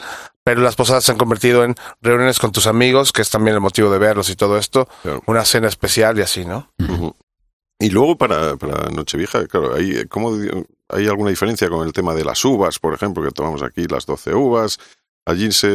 pero 0.48 0.62
las 0.62 0.78
posadas 0.78 1.04
se 1.04 1.12
han 1.12 1.18
convertido 1.18 1.66
en 1.66 1.76
reuniones 2.02 2.40
con 2.40 2.54
tus 2.54 2.68
amigos, 2.68 3.12
que 3.12 3.22
es 3.22 3.30
también 3.30 3.56
el 3.56 3.60
motivo 3.60 3.90
de 3.92 3.98
verlos 3.98 4.30
y 4.30 4.38
todo 4.38 4.58
esto, 4.58 4.88
Claro. 5.04 5.22
una 5.26 5.44
cena 5.44 5.68
especial 5.68 6.18
y 6.18 6.22
así, 6.22 6.46
¿no? 6.46 6.72
Y 7.78 7.90
luego 7.90 8.18
para, 8.18 8.56
para 8.56 8.90
Nochevieja, 8.90 9.46
claro, 9.48 9.76
¿hay, 9.76 10.06
¿cómo, 10.06 10.32
¿hay 10.88 11.06
alguna 11.06 11.32
diferencia 11.32 11.68
con 11.68 11.86
el 11.86 11.92
tema 11.92 12.14
de 12.14 12.24
las 12.24 12.46
uvas, 12.46 12.80
por 12.80 12.94
ejemplo, 12.94 13.22
que 13.26 13.32
tomamos 13.32 13.62
aquí 13.62 13.88
las 13.88 14.06
12 14.06 14.36
uvas? 14.36 14.80
Allí 15.26 15.52
se... 15.52 15.68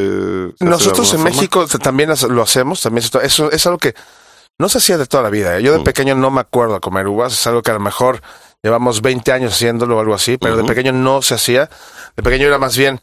Nosotros 0.59 1.07
en 1.13 1.19
forma? 1.19 1.35
México 1.35 1.67
también 1.67 2.09
lo 2.29 2.41
hacemos, 2.41 2.81
también 2.81 3.03
se 3.07 3.15
eso 3.23 3.51
es 3.51 3.67
algo 3.67 3.77
que 3.77 3.93
no 4.57 4.69
se 4.69 4.79
hacía 4.79 4.97
de 4.97 5.05
toda 5.05 5.21
la 5.21 5.29
vida. 5.29 5.55
¿eh? 5.55 5.61
Yo 5.61 5.71
de 5.71 5.81
pequeño 5.81 6.15
no 6.15 6.31
me 6.31 6.41
acuerdo 6.41 6.81
comer 6.81 7.07
uvas, 7.07 7.33
es 7.33 7.45
algo 7.45 7.61
que 7.61 7.69
a 7.69 7.75
lo 7.75 7.79
mejor 7.79 8.23
llevamos 8.63 9.03
20 9.03 9.31
años 9.33 9.53
haciéndolo 9.53 9.97
o 9.97 9.99
algo 9.99 10.15
así, 10.15 10.39
pero 10.39 10.57
de 10.57 10.63
pequeño 10.63 10.93
no 10.93 11.21
se 11.21 11.35
hacía. 11.35 11.69
De 12.17 12.23
pequeño 12.23 12.47
era 12.47 12.57
más 12.57 12.75
bien 12.75 13.01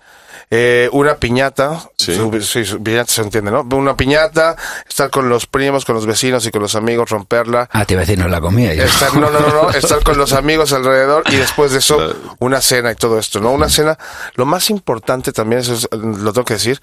eh, 0.51 0.89
una 0.93 1.15
piñata, 1.17 1.89
Sí. 1.97 2.13
sí, 2.43 2.65
su- 2.65 2.83
piñata 2.83 3.13
se 3.13 3.23
entiende, 3.23 3.51
¿no? 3.53 3.61
Una 3.77 3.97
piñata, 3.97 4.57
estar 4.89 5.09
con 5.11 5.29
los 5.29 5.47
primos, 5.47 5.85
con 5.85 5.95
los 5.95 6.07
vecinos 6.07 6.45
y 6.47 6.51
con 6.51 6.61
los 6.63 6.75
amigos, 6.75 7.09
romperla. 7.11 7.69
Ah, 7.73 7.85
te 7.85 7.95
iba 7.95 8.03
a 8.03 8.05
decir, 8.05 8.19
no 8.19 8.27
la 8.29 8.41
comía. 8.41 8.75
yo. 8.75 8.83
Estar, 8.83 9.15
no, 9.15 9.31
no, 9.31 9.39
no, 9.41 9.49
no, 9.49 9.71
estar 9.75 10.03
con 10.03 10.19
los 10.19 10.33
amigos 10.33 10.73
alrededor 10.73 11.23
y 11.31 11.37
después 11.37 11.71
de 11.73 11.79
eso 11.79 12.15
una 12.41 12.61
cena 12.61 12.91
y 12.91 12.97
todo 12.97 13.19
esto, 13.19 13.41
¿no? 13.41 13.53
Una 13.53 13.69
cena, 13.69 13.97
lo 14.35 14.45
más 14.47 14.71
importante 14.71 15.33
también, 15.33 15.61
eso 15.61 15.75
es- 15.75 15.89
lo 15.93 16.33
tengo 16.33 16.45
que 16.45 16.55
decir, 16.55 16.81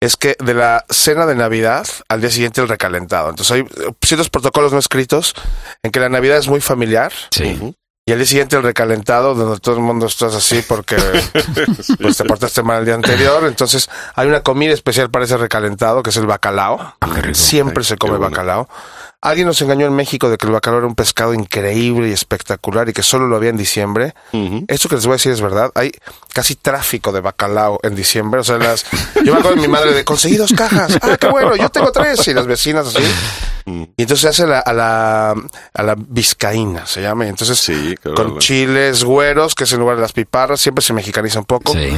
es 0.00 0.16
que 0.16 0.36
de 0.38 0.54
la 0.54 0.84
cena 0.90 1.26
de 1.26 1.34
Navidad 1.36 1.86
al 2.08 2.20
día 2.20 2.30
siguiente 2.30 2.60
el 2.60 2.68
recalentado. 2.68 3.30
Entonces 3.30 3.52
hay 3.52 3.64
ciertos 4.04 4.30
protocolos 4.30 4.72
no 4.72 4.78
escritos 4.80 5.34
en 5.82 5.90
que 5.92 6.00
la 6.00 6.08
Navidad 6.08 6.38
es 6.38 6.48
muy 6.48 6.60
familiar 6.60 7.12
Sí. 7.30 7.74
Y 8.04 8.10
al 8.10 8.18
día 8.18 8.26
siguiente 8.26 8.56
el 8.56 8.64
recalentado 8.64 9.36
donde 9.36 9.60
todo 9.60 9.76
el 9.76 9.82
mundo 9.82 10.06
estás 10.06 10.34
así 10.34 10.60
porque 10.66 10.96
pues 12.00 12.16
te 12.16 12.24
portaste 12.24 12.64
mal 12.64 12.80
el 12.80 12.84
día 12.84 12.94
anterior. 12.94 13.44
Entonces 13.46 13.88
hay 14.16 14.26
una 14.26 14.42
comida 14.42 14.72
especial 14.72 15.08
para 15.08 15.24
ese 15.24 15.36
recalentado 15.36 16.02
que 16.02 16.10
es 16.10 16.16
el 16.16 16.26
bacalao. 16.26 16.94
Ah. 17.00 17.22
Siempre 17.32 17.84
se 17.84 17.96
come 17.96 18.18
bacalao. 18.18 18.68
Alguien 19.22 19.46
nos 19.46 19.62
engañó 19.62 19.86
en 19.86 19.94
México 19.94 20.28
de 20.28 20.36
que 20.36 20.46
el 20.46 20.52
bacalao 20.52 20.78
era 20.80 20.86
un 20.88 20.96
pescado 20.96 21.32
increíble 21.32 22.08
y 22.08 22.12
espectacular 22.12 22.88
y 22.88 22.92
que 22.92 23.04
solo 23.04 23.28
lo 23.28 23.36
había 23.36 23.50
en 23.50 23.56
diciembre. 23.56 24.14
Esto 24.66 24.88
que 24.88 24.96
les 24.96 25.06
voy 25.06 25.12
a 25.12 25.16
decir 25.16 25.30
es 25.30 25.40
verdad. 25.40 25.70
Hay 25.76 25.92
casi 26.34 26.56
tráfico 26.56 27.12
de 27.12 27.20
bacalao 27.20 27.78
en 27.84 27.94
diciembre. 27.94 28.40
O 28.40 28.44
sea, 28.44 28.58
las, 28.58 28.84
yo 29.24 29.32
me 29.32 29.38
acuerdo 29.38 29.54
de 29.54 29.62
mi 29.62 29.68
madre 29.68 29.92
de 29.94 30.04
conseguí 30.04 30.36
dos 30.36 30.52
cajas. 30.52 30.98
Ah, 31.02 31.16
qué 31.20 31.28
bueno, 31.28 31.54
yo 31.54 31.68
tengo 31.68 31.92
tres. 31.92 32.26
Y 32.26 32.34
las 32.34 32.46
vecinas 32.48 32.88
así. 32.88 33.04
Y 33.64 34.02
entonces 34.02 34.20
se 34.22 34.28
hace 34.28 34.44
la- 34.46 34.58
a 34.58 34.72
la, 34.72 35.30
a 35.30 35.82
la 35.84 35.94
vizcaína, 35.96 36.84
se 36.86 37.00
llama. 37.00 37.26
Y 37.26 37.28
entonces 37.28 37.58
Sí, 37.60 37.94
claro. 38.02 38.16
con 38.16 38.38
chiles 38.40 39.04
güeros, 39.04 39.54
que 39.54 39.64
es 39.64 39.72
en 39.72 39.78
lugar 39.78 39.94
de 39.96 40.02
las 40.02 40.12
piparras, 40.12 40.60
siempre 40.60 40.82
se 40.82 40.92
mexicaniza 40.92 41.38
un 41.38 41.44
poco. 41.44 41.72
Sí. 41.72 41.90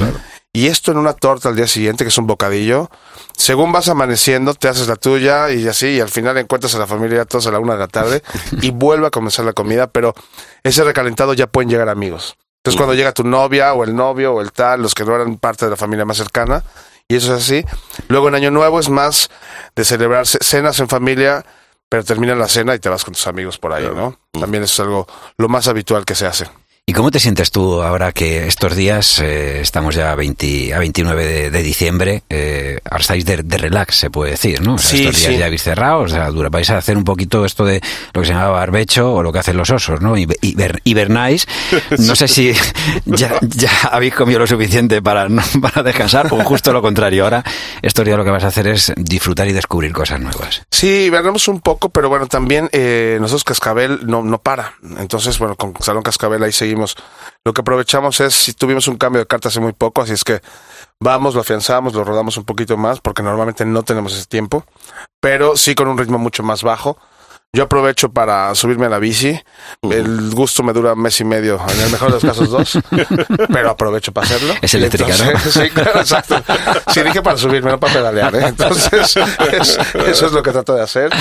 Y 0.57 0.69
esto 0.69 0.93
en 0.93 0.99
una 0.99 1.15
torta 1.15 1.49
al 1.49 1.57
día 1.57 1.67
siguiente, 1.67 2.05
que 2.05 2.09
es 2.11 2.17
un 2.19 2.29
bocadillo. 2.29 2.89
Según 3.37 3.73
vas 3.73 3.89
amaneciendo, 3.89 4.55
te 4.55 4.69
haces 4.69 4.87
la 4.87 4.95
tuya 4.95 5.51
y 5.51 5.67
así, 5.67 5.89
y 5.89 6.01
al 6.01 6.09
final 6.09 6.39
encuentras 6.39 6.75
a 6.77 6.79
la 6.79 6.87
familia 6.87 7.25
todos 7.25 7.49
a 7.49 7.51
la 7.51 7.59
una 7.59 7.73
de 7.73 7.81
la 7.81 7.89
tarde 7.89 8.23
y 8.63 8.71
vuelve 8.71 9.09
a 9.09 9.11
comenzar 9.11 9.45
la 9.45 9.53
comida, 9.53 9.89
pero 9.89 10.15
ese 10.63 10.85
recalentado 10.85 11.35
ya 11.35 11.49
pueden 11.49 11.69
llegar 11.71 11.89
amigos. 11.89 12.37
Entonces 12.59 12.77
cuando 12.79 12.95
llega 12.95 13.11
tu 13.13 13.25
novia 13.25 13.75
o 13.75 13.83
el 13.83 13.97
novio 13.97 14.33
o 14.35 14.41
el 14.41 14.53
tal, 14.53 14.81
los 14.81 14.95
que 14.95 15.05
no 15.05 15.15
eran 15.17 15.37
parte 15.39 15.65
de 15.65 15.73
la 15.73 15.77
familia 15.77 16.05
más 16.05 16.17
cercana, 16.19 16.63
y 17.09 17.17
eso 17.17 17.35
es 17.35 17.43
así. 17.43 17.65
Luego 18.07 18.29
en 18.29 18.37
Año 18.37 18.51
Nuevo 18.53 18.79
es 18.79 18.89
más 18.89 19.29
de 19.75 19.85
celebrar 19.85 20.25
ce- 20.27 20.39
cenas 20.41 20.79
en 20.79 20.89
familia, 20.89 21.45
pero 21.89 22.05
termina 22.05 22.35
la 22.37 22.49
cena 22.49 22.75
y 22.75 22.79
te 22.79 22.89
vas 22.89 23.05
con 23.05 23.13
tus 23.15 23.27
amigos 23.27 23.59
por 23.59 23.73
ahí. 23.73 23.85
¿no? 23.93 24.17
También 24.41 24.63
eso 24.63 24.73
es 24.83 24.87
algo 24.87 25.07
lo 25.37 25.49
más 25.49 25.67
habitual 25.69 26.05
que 26.05 26.15
se 26.15 26.27
hace. 26.27 26.47
¿Y 26.87 26.93
cómo 26.93 27.11
te 27.11 27.19
sientes 27.19 27.51
tú 27.51 27.81
ahora 27.83 28.13
que 28.13 28.47
estos 28.47 28.77
días, 28.77 29.19
eh, 29.19 29.63
estamos 29.63 29.95
ya 29.95 30.13
a, 30.13 30.17
20 30.17 30.75
a 30.75 30.79
29 30.81 31.25
de, 31.25 31.51
de 31.51 31.63
diciembre, 31.63 32.25
eh, 32.29 32.79
ahora 32.85 33.01
estáis 33.01 33.25
de, 33.25 33.39
de 33.43 33.57
relax, 33.57 33.97
se 33.97 34.11
puede 34.11 34.33
decir, 34.33 34.61
¿no? 34.61 34.75
O 34.75 34.79
sea, 34.79 34.91
Sí, 34.91 34.99
estos 35.07 35.21
días 35.23 35.33
sí. 35.33 35.39
ya 35.39 35.47
habéis 35.47 35.63
cerrado, 35.63 36.01
o 36.01 36.09
sea, 36.09 36.29
dura, 36.29 36.51
vais 36.51 36.69
a 36.69 36.77
hacer 36.77 36.99
un 36.99 37.05
poquito 37.05 37.47
esto 37.47 37.65
de 37.65 37.81
lo 38.13 38.21
que 38.21 38.27
se 38.27 38.35
llama 38.35 38.49
barbecho 38.49 39.15
o 39.15 39.23
lo 39.23 39.33
que 39.33 39.39
hacen 39.39 39.57
los 39.57 39.71
osos, 39.71 40.03
¿no? 40.03 40.15
Hiber- 40.19 40.37
hiber- 40.43 40.81
hibernáis. 40.85 41.47
No 42.01 42.15
sé 42.15 42.29
si 42.29 42.53
ya, 43.07 43.33
ya 43.41 43.71
habéis 43.91 44.15
comido 44.15 44.41
lo 44.41 44.47
suficiente 44.47 45.01
para, 45.01 45.31
no- 45.31 45.43
para 45.63 45.83
descansar 45.83 46.27
o 46.35 46.45
justo 46.45 46.71
lo 46.75 46.83
contrario. 46.83 47.25
Ahora, 47.25 47.43
estos 47.81 48.05
días 48.05 48.19
lo 48.19 48.25
que 48.25 48.31
vas 48.31 48.45
a 48.45 48.49
hacer 48.49 48.67
es 48.67 48.93
disfrutar 48.97 49.49
y 49.49 49.55
descubrir 49.55 49.95
cosas 49.95 50.21
nuevas. 50.21 50.61
Sí, 50.71 51.09
veremos 51.09 51.49
un 51.49 51.63
poco, 51.63 51.89
pero 51.89 52.11
bueno, 52.11 52.27
también 52.27 52.69
eh, 52.73 53.17
nosotros 53.23 53.45
Cascabel 53.45 54.01
no, 54.07 54.23
no 54.23 54.37
para. 54.37 54.75
Entonces, 54.99 55.39
bueno, 55.39 55.57
con 55.57 55.73
Salón 55.81 56.03
Cascabel 56.03 56.43
ahí 56.43 56.53
seguimos. 56.53 56.74
Lo 57.45 57.53
que 57.53 57.61
aprovechamos 57.61 58.21
es, 58.21 58.35
si 58.35 58.53
tuvimos 58.55 58.89
un 58.89 58.97
cambio 58.97 59.21
de 59.21 59.27
carta 59.27 59.49
hace 59.49 59.61
muy 59.61 59.73
poco, 59.73 60.03
así 60.03 60.13
es 60.13 60.25
que 60.25 60.41
vamos, 61.01 61.35
lo 61.35 61.41
afianzamos, 61.43 61.95
lo 61.95 62.05
rodamos 62.05 62.37
un 62.37 62.45
poquito 62.45 62.77
más, 62.77 63.01
porque 63.01 63.23
normalmente 63.23 63.65
no 63.65 63.83
tenemos 63.83 64.15
ese 64.15 64.27
tiempo, 64.27 64.65
pero 65.21 65.57
sí 65.57 65.75
con 65.75 65.89
un 65.89 65.99
ritmo 65.99 66.19
mucho 66.19 66.43
más 66.43 66.63
bajo. 66.63 66.99
Yo 67.57 67.63
aprovecho 67.63 68.11
para 68.11 68.53
subirme 68.57 68.87
a 68.87 68.89
la 68.89 68.99
bici. 68.99 69.41
El 69.83 70.33
gusto 70.35 70.65
me 70.65 70.73
dura 70.73 70.95
un 70.95 71.01
mes 71.03 71.21
y 71.21 71.25
medio, 71.25 71.61
en 71.69 71.81
el 71.83 71.91
mejor 71.93 72.09
de 72.09 72.15
los 72.15 72.25
casos 72.25 72.51
dos, 72.51 72.79
pero 73.53 73.71
aprovecho 73.71 74.11
para 74.11 74.27
hacerlo. 74.27 74.55
Es 74.61 74.75
eléctrica, 74.75 75.15
¿no? 75.17 75.39
Sí, 75.39 75.71
claro, 75.71 76.01
exacto. 76.01 76.43
Sí, 76.93 77.01
dije 77.05 77.23
para 77.23 77.39
subirme, 77.39 77.71
no 77.71 77.79
para 77.79 77.93
pedalear. 77.93 78.35
¿eh? 78.35 78.47
Entonces, 78.49 79.17
es- 79.53 79.79
eso 80.05 80.27
es 80.27 80.33
lo 80.33 80.43
que 80.43 80.51
trato 80.51 80.75
de 80.75 80.83
hacer. 80.83 81.13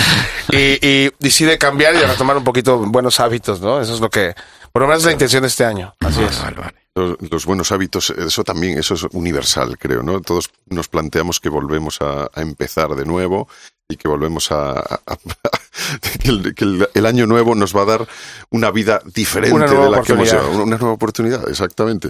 Y, 0.52 0.80
y, 0.84 1.12
y 1.20 1.30
sí 1.30 1.46
de 1.46 1.60
cambiar 1.60 1.94
y 1.94 2.00
de 2.00 2.08
retomar 2.08 2.36
un 2.36 2.44
poquito 2.44 2.80
buenos 2.80 3.20
hábitos, 3.20 3.62
¿no? 3.62 3.80
Eso 3.80 3.94
es 3.94 4.00
lo 4.00 4.10
que, 4.10 4.34
por 4.74 4.82
lo 4.82 4.88
menos 4.90 5.06
la 5.06 5.12
intención 5.14 5.42
de 5.44 5.48
este 5.48 5.64
año. 5.64 5.94
Así 6.02 6.22
es. 6.22 6.42
Vale, 6.42 6.58
vale. 6.58 6.74
Los, 6.96 7.16
los 7.32 7.46
buenos 7.46 7.72
hábitos, 7.72 8.10
eso 8.12 8.44
también, 8.44 8.78
eso 8.78 8.94
es 8.96 9.04
universal, 9.14 9.78
creo, 9.80 10.04
¿no? 10.04 10.20
Todos 10.22 10.50
nos 10.68 10.88
planteamos 10.90 11.40
que 11.40 11.50
volvemos 11.50 12.02
a, 12.02 12.30
a 12.34 12.42
empezar 12.42 12.90
de 12.96 13.06
nuevo 13.06 13.48
y 13.88 13.96
que 13.98 14.08
volvemos 14.08 14.52
a... 14.52 14.72
a- 14.80 15.00
a- 15.08 15.18
que, 16.22 16.30
el, 16.30 16.54
que 16.56 16.64
el- 16.66 16.90
el 16.94 17.06
año 17.06 17.26
nuevo 17.26 17.56
nos 17.56 17.76
va 17.76 17.82
a 17.82 17.86
dar 17.86 18.08
una 18.52 18.70
vida 18.72 19.02
diferente 19.14 19.56
Una 19.56 19.66
nueva 19.68 19.86
de 19.86 19.92
la 19.92 20.02
que 20.04 20.14
hemos 20.14 20.28
oportunidad. 20.28 20.44
llevado, 20.52 20.64
una 20.64 20.78
nueva 20.78 20.94
oportunidad, 20.94 21.50
exactamente. 21.50 22.10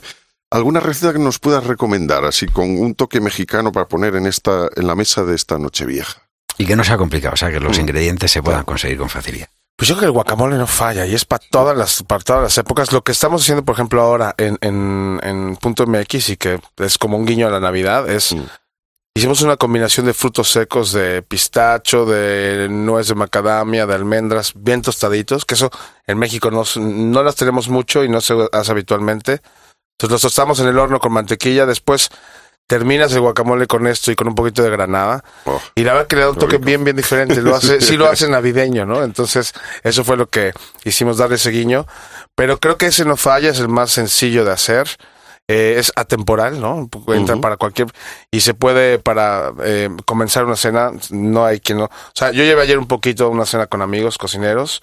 ¿Alguna 0.51 0.79
receta 0.81 1.13
que 1.13 1.19
nos 1.19 1.39
puedas 1.39 1.63
recomendar, 1.65 2.25
así 2.25 2.45
con 2.47 2.69
un 2.79 2.93
toque 2.95 3.19
mexicano 3.21 3.71
para 3.71 3.87
poner 3.87 4.15
en 4.15 4.27
esta, 4.27 4.69
en 4.75 4.85
la 4.87 4.95
mesa 4.95 5.23
de 5.23 5.35
esta 5.35 5.57
noche 5.57 5.85
vieja? 5.85 6.21
Y 6.57 6.65
que 6.65 6.75
no 6.75 6.83
sea 6.83 6.97
complicado, 6.97 7.33
o 7.33 7.37
sea, 7.37 7.51
que 7.51 7.59
los 7.59 7.77
Mm. 7.77 7.81
ingredientes 7.81 8.31
se 8.31 8.43
puedan 8.43 8.63
conseguir 8.63 8.97
con 8.99 9.09
facilidad. 9.09 9.47
Pues 9.75 9.89
yo 9.89 9.95
creo 9.95 10.01
que 10.01 10.05
el 10.05 10.11
guacamole 10.11 10.57
no 10.57 10.67
falla 10.67 11.05
y 11.05 11.15
es 11.15 11.25
para 11.25 11.43
todas 11.49 11.75
las 11.75 12.03
para 12.03 12.23
todas 12.23 12.43
las 12.43 12.57
épocas. 12.57 12.91
Lo 12.91 13.03
que 13.03 13.11
estamos 13.11 13.41
haciendo, 13.41 13.65
por 13.65 13.73
ejemplo, 13.73 14.01
ahora 14.01 14.35
en, 14.37 14.57
en, 14.61 15.19
en 15.23 15.55
Punto 15.57 15.85
MX 15.87 16.29
y 16.29 16.37
que 16.37 16.59
es 16.77 16.97
como 16.97 17.17
un 17.17 17.25
guiño 17.25 17.47
a 17.47 17.51
la 17.51 17.59
Navidad 17.59 18.09
es 18.09 18.33
Mm. 18.33 18.45
hicimos 19.15 19.41
una 19.41 19.57
combinación 19.57 20.05
de 20.05 20.13
frutos 20.13 20.51
secos, 20.51 20.91
de 20.91 21.21
pistacho, 21.21 22.05
de 22.05 22.67
nuez 22.69 23.07
de 23.07 23.15
macadamia, 23.15 23.85
de 23.85 23.93
almendras, 23.93 24.53
bien 24.55 24.81
tostaditos, 24.81 25.45
que 25.45 25.55
eso 25.55 25.69
en 26.07 26.17
México 26.17 26.49
no, 26.51 26.63
no 26.79 27.23
las 27.23 27.35
tenemos 27.35 27.69
mucho 27.69 28.03
y 28.03 28.09
no 28.09 28.21
se 28.21 28.33
hace 28.51 28.71
habitualmente. 28.71 29.41
Entonces 29.97 30.11
los 30.11 30.21
tostamos 30.21 30.59
en 30.59 30.67
el 30.67 30.79
horno 30.79 30.99
con 30.99 31.13
mantequilla, 31.13 31.65
después 31.65 32.09
terminas 32.67 33.11
el 33.13 33.21
guacamole 33.21 33.67
con 33.67 33.87
esto 33.87 34.11
y 34.11 34.15
con 34.15 34.27
un 34.27 34.35
poquito 34.35 34.63
de 34.63 34.69
granada. 34.69 35.23
Oh, 35.45 35.61
Y 35.75 35.83
la 35.83 35.93
verdad 35.93 36.07
que 36.07 36.15
le 36.15 36.21
da 36.23 36.29
un 36.29 36.37
toque 36.37 36.57
rico. 36.57 36.65
bien, 36.65 36.83
bien 36.83 36.95
diferente. 36.95 37.41
Lo 37.41 37.55
hace, 37.55 37.81
sí 37.81 37.97
lo 37.97 38.09
hace 38.09 38.27
navideño, 38.27 38.85
¿no? 38.85 39.03
Entonces, 39.03 39.53
eso 39.83 40.03
fue 40.03 40.17
lo 40.17 40.27
que 40.27 40.53
hicimos 40.83 41.17
darle 41.17 41.35
ese 41.35 41.51
guiño. 41.51 41.85
Pero 42.35 42.59
creo 42.59 42.77
que 42.77 42.87
ese 42.87 43.05
no 43.05 43.17
falla, 43.17 43.49
es 43.49 43.59
el 43.59 43.67
más 43.67 43.91
sencillo 43.91 44.45
de 44.45 44.51
hacer. 44.51 44.87
Eh, 45.49 45.75
es 45.77 45.91
atemporal, 45.97 46.61
¿no? 46.61 46.89
Entra 47.07 47.35
para 47.37 47.57
cualquier... 47.57 47.87
Y 48.31 48.39
se 48.39 48.53
puede 48.53 48.97
para 48.97 49.51
eh, 49.63 49.89
comenzar 50.05 50.45
una 50.45 50.55
cena, 50.55 50.91
no 51.11 51.45
hay 51.45 51.59
quien 51.59 51.79
no... 51.79 51.85
O 51.85 51.89
sea, 52.13 52.31
yo 52.31 52.43
llevé 52.43 52.61
ayer 52.61 52.79
un 52.79 52.87
poquito 52.87 53.29
una 53.29 53.45
cena 53.45 53.67
con 53.67 53.81
amigos 53.81 54.17
cocineros 54.17 54.81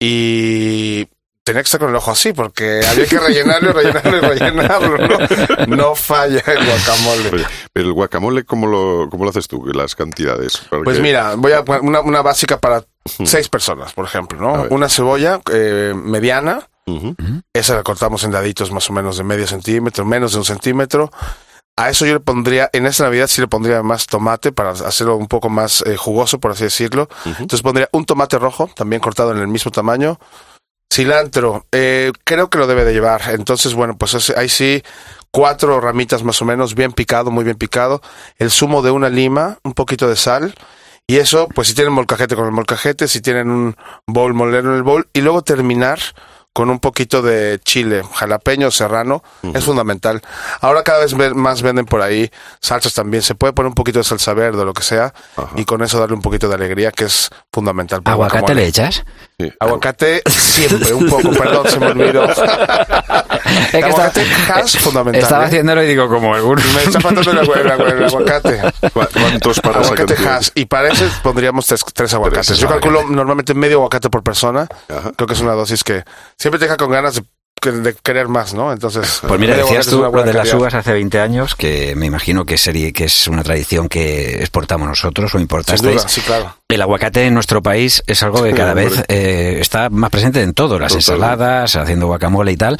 y 0.00 1.06
tenía 1.44 1.62
que 1.62 1.66
estar 1.66 1.78
con 1.80 1.90
el 1.90 1.96
ojo 1.96 2.10
así 2.10 2.32
porque 2.32 2.80
había 2.88 3.06
que 3.06 3.18
rellenarlo, 3.18 3.72
rellenarlo 3.72 4.16
y 4.16 4.20
rellenarlo, 4.20 4.98
¿no? 4.98 5.66
No 5.76 5.94
falla 5.94 6.42
el 6.46 6.64
guacamole. 6.66 7.30
Oye, 7.32 7.46
pero 7.72 7.86
el 7.86 7.92
guacamole, 7.92 8.44
¿cómo 8.44 8.66
lo, 8.66 9.08
cómo 9.10 9.24
lo 9.24 9.30
haces 9.30 9.46
tú? 9.46 9.64
Las 9.66 9.94
cantidades. 9.94 10.58
Porque- 10.70 10.84
Pues 10.84 11.00
mira, 11.00 11.34
voy 11.36 11.52
a 11.52 11.64
poner 11.64 11.82
una, 11.82 12.00
una 12.00 12.22
básica 12.22 12.58
para 12.58 12.84
seis 13.24 13.48
personas, 13.48 13.92
por 13.92 14.06
ejemplo, 14.06 14.40
¿no? 14.40 14.66
Una 14.70 14.88
cebolla 14.88 15.40
eh, 15.52 15.92
mediana, 15.94 16.66
Ujú. 16.86 17.14
esa 17.54 17.74
la 17.76 17.82
cortamos 17.82 18.24
en 18.24 18.30
daditos 18.30 18.70
más 18.72 18.88
o 18.90 18.92
menos 18.92 19.16
de 19.18 19.24
medio 19.24 19.46
centímetro, 19.46 20.04
menos 20.04 20.32
de 20.32 20.38
un 20.38 20.44
centímetro. 20.44 21.10
A 21.76 21.90
eso 21.90 22.06
yo 22.06 22.12
le 22.14 22.20
pondría, 22.20 22.70
en 22.72 22.86
esta 22.86 23.02
Navidad 23.04 23.26
sí 23.26 23.40
le 23.40 23.48
pondría 23.48 23.82
más 23.82 24.06
tomate 24.06 24.52
para 24.52 24.70
hacerlo 24.70 25.16
un 25.16 25.26
poco 25.26 25.48
más 25.50 25.82
eh, 25.86 25.96
jugoso, 25.96 26.38
por 26.38 26.52
así 26.52 26.62
decirlo. 26.64 27.08
Entonces 27.24 27.62
pondría 27.62 27.88
un 27.92 28.04
tomate 28.04 28.38
rojo, 28.38 28.70
también 28.76 29.00
cortado 29.00 29.32
en 29.32 29.38
el 29.38 29.48
mismo 29.48 29.72
tamaño. 29.72 30.18
Cilantro, 30.94 31.66
eh, 31.72 32.12
creo 32.24 32.48
que 32.50 32.58
lo 32.58 32.66
debe 32.66 32.84
de 32.84 32.92
llevar. 32.92 33.22
Entonces, 33.30 33.74
bueno, 33.74 33.96
pues 33.98 34.30
ahí 34.36 34.48
sí, 34.48 34.82
cuatro 35.32 35.80
ramitas 35.80 36.22
más 36.22 36.40
o 36.40 36.44
menos, 36.44 36.74
bien 36.76 36.92
picado, 36.92 37.30
muy 37.32 37.42
bien 37.44 37.56
picado. 37.56 38.00
El 38.38 38.50
zumo 38.50 38.80
de 38.82 38.92
una 38.92 39.08
lima, 39.08 39.58
un 39.64 39.74
poquito 39.74 40.08
de 40.08 40.16
sal. 40.16 40.54
Y 41.06 41.16
eso, 41.16 41.48
pues 41.54 41.68
si 41.68 41.74
tienen 41.74 41.92
molcajete 41.92 42.36
con 42.36 42.46
el 42.46 42.52
molcajete, 42.52 43.08
si 43.08 43.20
tienen 43.20 43.50
un 43.50 43.76
bowl, 44.06 44.32
molerlo 44.34 44.70
en 44.70 44.76
el 44.76 44.82
bowl. 44.84 45.08
Y 45.12 45.20
luego 45.20 45.42
terminar 45.42 45.98
con 46.54 46.70
un 46.70 46.78
poquito 46.78 47.20
de 47.20 47.58
chile, 47.64 48.02
jalapeño 48.14 48.70
serrano, 48.70 49.24
es 49.54 49.64
fundamental. 49.64 50.22
Ahora 50.60 50.84
cada 50.84 51.00
vez 51.00 51.12
ve- 51.14 51.34
más 51.34 51.62
venden 51.62 51.84
por 51.84 52.00
ahí 52.00 52.30
salsas 52.62 52.94
también. 52.94 53.24
Se 53.24 53.34
puede 53.34 53.52
poner 53.52 53.66
un 53.70 53.74
poquito 53.74 53.98
de 53.98 54.04
salsa 54.04 54.34
verde 54.34 54.62
o 54.62 54.64
lo 54.64 54.72
que 54.72 54.84
sea, 54.84 55.12
y 55.56 55.64
con 55.64 55.82
eso 55.82 55.98
darle 55.98 56.14
un 56.14 56.22
poquito 56.22 56.48
de 56.48 56.54
alegría, 56.54 56.92
que 56.92 57.06
es 57.06 57.28
fundamental. 57.52 58.04
para 58.04 58.14
¿Aguacate 58.14 58.38
guacamole. 58.42 58.62
le 58.62 58.68
echas? 58.68 59.04
Sí. 59.38 59.52
Aguacate 59.58 60.22
siempre, 60.28 60.92
un 60.94 61.08
poco, 61.08 61.30
perdón, 61.32 61.68
se 61.68 61.78
me 61.80 61.86
olvidó. 61.86 62.24
Es 63.54 63.70
que 63.70 63.78
El 63.78 63.84
aguacate 63.84 64.26
has 64.52 64.78
fundamental. 64.78 65.22
Estaba 65.22 65.44
¿eh? 65.44 65.46
haciéndolo 65.46 65.82
y 65.82 65.86
digo, 65.88 66.08
como 66.08 66.34
alguno. 66.34 66.62
Me 66.74 66.82
está 66.84 67.00
faltando 67.00 67.30
el, 67.30 67.38
agua- 67.38 67.56
el 67.60 67.92
el 67.98 68.04
aguacate. 68.04 68.60
¿Cu- 68.92 69.00
¿Cuántos 69.12 69.60
para 69.60 69.80
Aguacate 69.80 70.14
cantidad? 70.14 70.36
has. 70.36 70.52
Y 70.54 70.66
para 70.66 70.88
eso 70.88 71.04
pondríamos 71.22 71.66
tres, 71.66 71.84
tres 71.92 72.14
aguacates. 72.14 72.46
Tres 72.46 72.58
Yo 72.58 72.68
calculo 72.68 73.04
normalmente 73.08 73.54
medio 73.54 73.76
aguacate 73.78 74.08
por 74.10 74.22
persona. 74.22 74.66
Ajá. 74.88 75.12
Creo 75.16 75.26
que 75.26 75.34
es 75.34 75.40
una 75.40 75.52
dosis 75.52 75.82
que 75.84 76.04
siempre 76.38 76.58
te 76.58 76.64
deja 76.66 76.76
con 76.76 76.90
ganas 76.90 77.14
de, 77.16 77.22
de 77.72 77.94
querer 77.94 78.28
más, 78.28 78.54
¿no? 78.54 78.72
Entonces, 78.72 79.20
Pues 79.26 79.40
mira, 79.40 79.52
medio 79.54 79.66
decías 79.66 79.86
tú 79.86 80.00
lo 80.00 80.22
de 80.22 80.32
las 80.32 80.52
uvas 80.52 80.74
hace 80.74 80.92
20 80.92 81.20
años, 81.20 81.54
que 81.54 81.94
me 81.96 82.06
imagino 82.06 82.44
que 82.44 82.56
sería 82.58 82.92
que 82.92 83.04
es 83.04 83.26
una 83.28 83.42
tradición 83.42 83.88
que 83.88 84.36
exportamos 84.36 84.88
nosotros 84.88 85.34
o 85.34 85.38
importasteis. 85.38 86.02
sí, 86.06 86.20
claro. 86.20 86.56
El 86.68 86.82
aguacate 86.82 87.26
en 87.26 87.34
nuestro 87.34 87.62
país 87.62 88.02
es 88.06 88.22
algo 88.22 88.42
que 88.42 88.52
cada 88.52 88.74
vez 88.74 89.04
eh, 89.08 89.58
está 89.60 89.90
más 89.90 90.10
presente 90.10 90.42
en 90.42 90.54
todo, 90.54 90.78
las 90.78 90.94
ensaladas, 90.94 91.76
haciendo 91.76 92.06
guacamole 92.06 92.52
y 92.52 92.56
tal. 92.56 92.76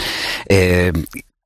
Eh, 0.49 0.93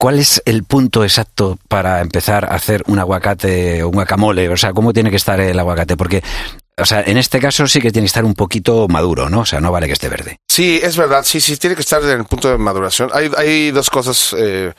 ¿Cuál 0.01 0.21
es 0.21 0.41
el 0.45 0.63
punto 0.63 1.03
exacto 1.03 1.59
para 1.69 2.01
empezar 2.01 2.45
a 2.45 2.55
hacer 2.55 2.85
un 2.87 3.01
aguacate 3.01 3.83
o 3.83 3.89
un 3.89 3.95
guacamole? 3.95 4.49
O 4.49 4.57
sea, 4.57 4.73
¿cómo 4.73 4.93
tiene 4.93 5.11
que 5.11 5.17
estar 5.17 5.41
el 5.41 5.59
aguacate? 5.59 5.97
Porque, 5.97 6.23
o 6.81 6.85
sea, 6.85 7.03
en 7.03 7.17
este 7.19 7.39
caso 7.41 7.67
sí 7.67 7.81
que 7.81 7.91
tiene 7.93 8.05
que 8.05 8.09
estar 8.09 8.25
un 8.25 8.35
poquito 8.35 8.87
maduro, 8.89 9.29
¿no? 9.29 9.41
O 9.41 9.47
sea, 9.47 9.61
no 9.61 9.71
vale 9.73 9.87
que 9.87 9.93
esté 9.95 10.09
verde. 10.09 10.39
Sí, 10.49 10.81
es 10.83 10.97
verdad, 10.97 11.23
sí, 11.25 11.41
sí, 11.41 11.57
tiene 11.57 11.77
que 11.77 11.83
estar 11.83 12.03
en 12.03 12.11
el 12.21 12.25
punto 12.25 12.49
de 12.51 12.59
maduración. 12.59 13.11
Hay, 13.13 13.31
hay 13.37 13.71
dos 13.71 13.91
cosas, 13.91 14.35
eh, 14.39 14.73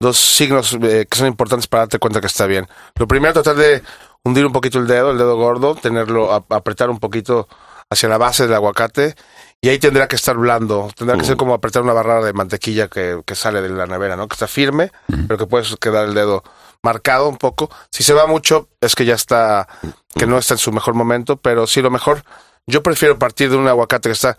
dos 0.00 0.16
signos 0.18 0.76
eh, 0.82 1.06
que 1.08 1.18
son 1.18 1.26
importantes 1.28 1.66
para 1.66 1.82
darte 1.82 1.98
cuenta 1.98 2.20
que 2.20 2.26
está 2.26 2.46
bien. 2.46 2.66
Lo 2.96 3.06
primero, 3.06 3.32
tratar 3.34 3.56
de 3.56 3.82
hundir 4.24 4.46
un 4.46 4.52
poquito 4.52 4.78
el 4.78 4.86
dedo, 4.86 5.10
el 5.10 5.18
dedo 5.18 5.36
gordo, 5.36 5.74
tenerlo, 5.74 6.32
a- 6.32 6.44
apretar 6.50 6.90
un 6.90 6.98
poquito 6.98 7.48
hacia 7.90 8.08
la 8.08 8.18
base 8.18 8.44
del 8.44 8.54
aguacate 8.54 9.14
y 9.60 9.68
ahí 9.68 9.78
tendrá 9.78 10.08
que 10.08 10.16
estar 10.16 10.36
blando, 10.36 10.90
tendrá 10.96 11.16
que 11.16 11.22
Mm. 11.22 11.26
ser 11.26 11.36
como 11.36 11.54
apretar 11.54 11.82
una 11.82 11.92
barrada 11.92 12.24
de 12.24 12.32
mantequilla 12.32 12.88
que, 12.88 13.20
que 13.26 13.34
sale 13.34 13.60
de 13.62 13.68
la 13.68 13.86
nevera, 13.86 14.16
¿no? 14.16 14.26
Que 14.28 14.34
está 14.34 14.46
firme, 14.48 14.90
pero 15.28 15.36
que 15.38 15.46
puedes 15.46 15.76
quedar 15.76 16.06
el 16.06 16.14
dedo 16.14 16.42
marcado 16.82 17.28
un 17.28 17.36
poco. 17.36 17.70
Si 17.90 18.02
se 18.02 18.12
va 18.12 18.26
mucho, 18.26 18.68
es 18.80 18.94
que 18.94 19.04
ya 19.04 19.14
está, 19.14 19.68
que 20.14 20.26
no 20.26 20.38
está 20.38 20.54
en 20.54 20.58
su 20.58 20.72
mejor 20.72 20.94
momento, 20.94 21.36
pero 21.36 21.66
sí 21.66 21.80
lo 21.80 21.90
mejor, 21.90 22.24
yo 22.66 22.82
prefiero 22.82 23.18
partir 23.18 23.50
de 23.50 23.56
un 23.56 23.68
aguacate 23.68 24.08
que 24.08 24.14
está 24.14 24.36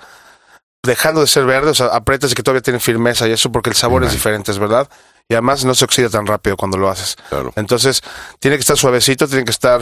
dejando 0.84 1.22
de 1.22 1.28
ser 1.28 1.46
verde, 1.46 1.72
o 1.72 1.74
sea, 1.74 1.88
aprietas 1.88 2.32
y 2.32 2.36
que 2.36 2.44
todavía 2.44 2.62
tiene 2.62 2.80
firmeza 2.80 3.28
y 3.28 3.32
eso 3.32 3.52
porque 3.52 3.70
el 3.70 3.76
sabor 3.76 4.04
es 4.04 4.12
diferente, 4.12 4.52
es 4.52 4.60
verdad. 4.60 4.90
Y 5.30 5.36
además 5.36 5.64
no 5.66 5.74
se 5.74 5.86
oxida 5.86 6.10
tan 6.10 6.28
rápido 6.28 6.58
cuando 6.58 6.78
lo 6.78 6.90
haces. 6.90 7.16
Claro. 7.30 7.54
Entonces, 7.56 8.02
tiene 8.40 8.58
que 8.58 8.62
estar 8.62 8.78
suavecito, 8.78 9.28
tiene 9.28 9.46
que 9.46 9.52
estar... 9.52 9.82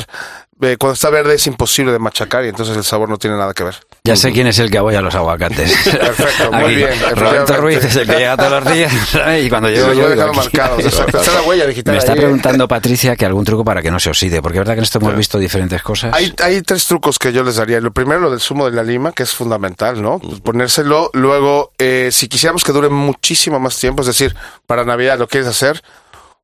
eh, 0.62 0.78
cuando 0.80 0.94
está 0.94 1.10
verde 1.10 1.34
es 1.36 1.48
imposible 1.48 1.92
de 1.92 1.98
machacar 2.00 2.46
y 2.46 2.50
entonces 2.50 2.78
el 2.78 2.84
sabor 2.84 3.10
no 3.10 3.18
tiene 3.18 3.36
nada 3.38 3.54
que 3.54 3.64
ver. 3.64 3.76
Ya 4.04 4.16
sé 4.16 4.32
quién 4.32 4.46
es 4.48 4.60
el 4.60 4.70
que 4.70 4.78
aboya 4.78 5.02
los 5.02 5.16
aguacates. 5.16 5.72
Perfecto, 5.84 6.52
muy 6.52 6.64
Aquí, 6.66 6.76
bien, 6.76 6.90
Roberto. 7.16 7.58
Ruiz 7.58 7.84
es 7.84 7.96
el 7.96 8.08
que 8.08 8.18
llega 8.18 8.38
todos 8.38 8.64
los 8.64 8.74
días 8.74 8.94
¿sabes? 9.12 9.46
y 9.46 9.50
cuando 9.50 9.70
llego 9.70 9.94
yo 9.94 10.10
digo, 10.12 10.24
aquí- 10.24 10.38
marcados. 10.38 10.86
Está 10.86 11.34
la 11.34 11.42
huella 11.42 11.66
digital 11.66 11.94
Me 11.94 11.98
está 11.98 12.12
ahí, 12.14 12.20
¿eh? 12.20 12.22
preguntando 12.22 12.68
Patricia 12.68 13.16
que 13.16 13.26
algún 13.26 13.44
truco 13.44 13.66
para 13.66 13.82
que 13.82 13.90
no 13.92 14.00
se 14.00 14.10
oxide, 14.10 14.42
porque 14.44 14.60
es 14.60 14.62
verdad 14.62 14.74
que 14.76 14.80
en 14.80 14.84
esto 14.86 15.00
hemos 15.00 15.16
visto 15.16 15.40
diferentes 15.40 15.82
cosas. 15.82 16.14
Hay, 16.14 16.34
hay 16.44 16.62
tres 16.62 16.86
trucos 16.86 17.18
que 17.18 17.34
yo 17.34 17.44
les 17.44 17.56
daría. 17.56 17.80
Lo 17.82 17.92
primero, 17.92 18.20
lo 18.22 18.30
del 18.32 18.40
zumo 18.40 18.66
de 18.70 18.76
la 18.76 18.84
lima, 18.84 19.12
que 19.12 19.24
es 19.24 19.32
fundamental, 19.34 20.02
¿no? 20.02 20.20
Pues 20.20 20.40
ponérselo. 20.42 21.10
Luego, 21.14 21.72
eh, 21.80 22.10
si 22.12 22.28
quisiéramos 22.28 22.64
que 22.64 22.72
dure 22.72 22.90
muchísimo 22.90 23.60
más 23.60 23.78
tiempo, 23.80 24.02
es 24.02 24.08
decir, 24.08 24.36
para 24.68 24.86
Navidad 24.86 25.18
lo 25.18 25.28
quieres 25.32 25.50
hacer, 25.50 25.82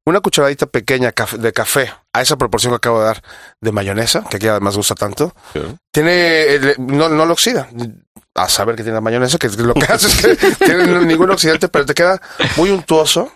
una 0.06 0.22
cucharadita 0.22 0.66
pequeña 0.66 1.14
de 1.38 1.54
café, 1.54 1.94
a 2.14 2.22
esa 2.22 2.38
proporción 2.38 2.72
que 2.72 2.78
acabo 2.78 3.00
de 3.00 3.06
dar, 3.06 3.22
de 3.60 3.72
mayonesa, 3.72 4.24
que 4.30 4.38
aquí 4.38 4.48
además 4.48 4.78
gusta 4.78 4.96
tanto, 4.96 5.36
tiene, 5.92 6.76
no, 6.78 7.10
no 7.10 7.26
lo 7.26 7.34
oxida. 7.34 7.70
A 8.34 8.48
saber 8.48 8.76
que 8.76 8.84
tiene 8.84 8.96
la 8.96 9.02
mayonesa, 9.02 9.38
que 9.38 9.50
lo 9.50 9.74
que 9.74 9.86
hace 9.92 10.08
es 10.08 10.16
que 10.16 10.66
tiene 10.66 11.06
ningún 11.06 11.30
oxidante, 11.30 11.68
pero 11.68 11.86
te 11.86 11.94
queda 11.94 12.22
muy 12.56 12.70
untuoso 12.70 13.32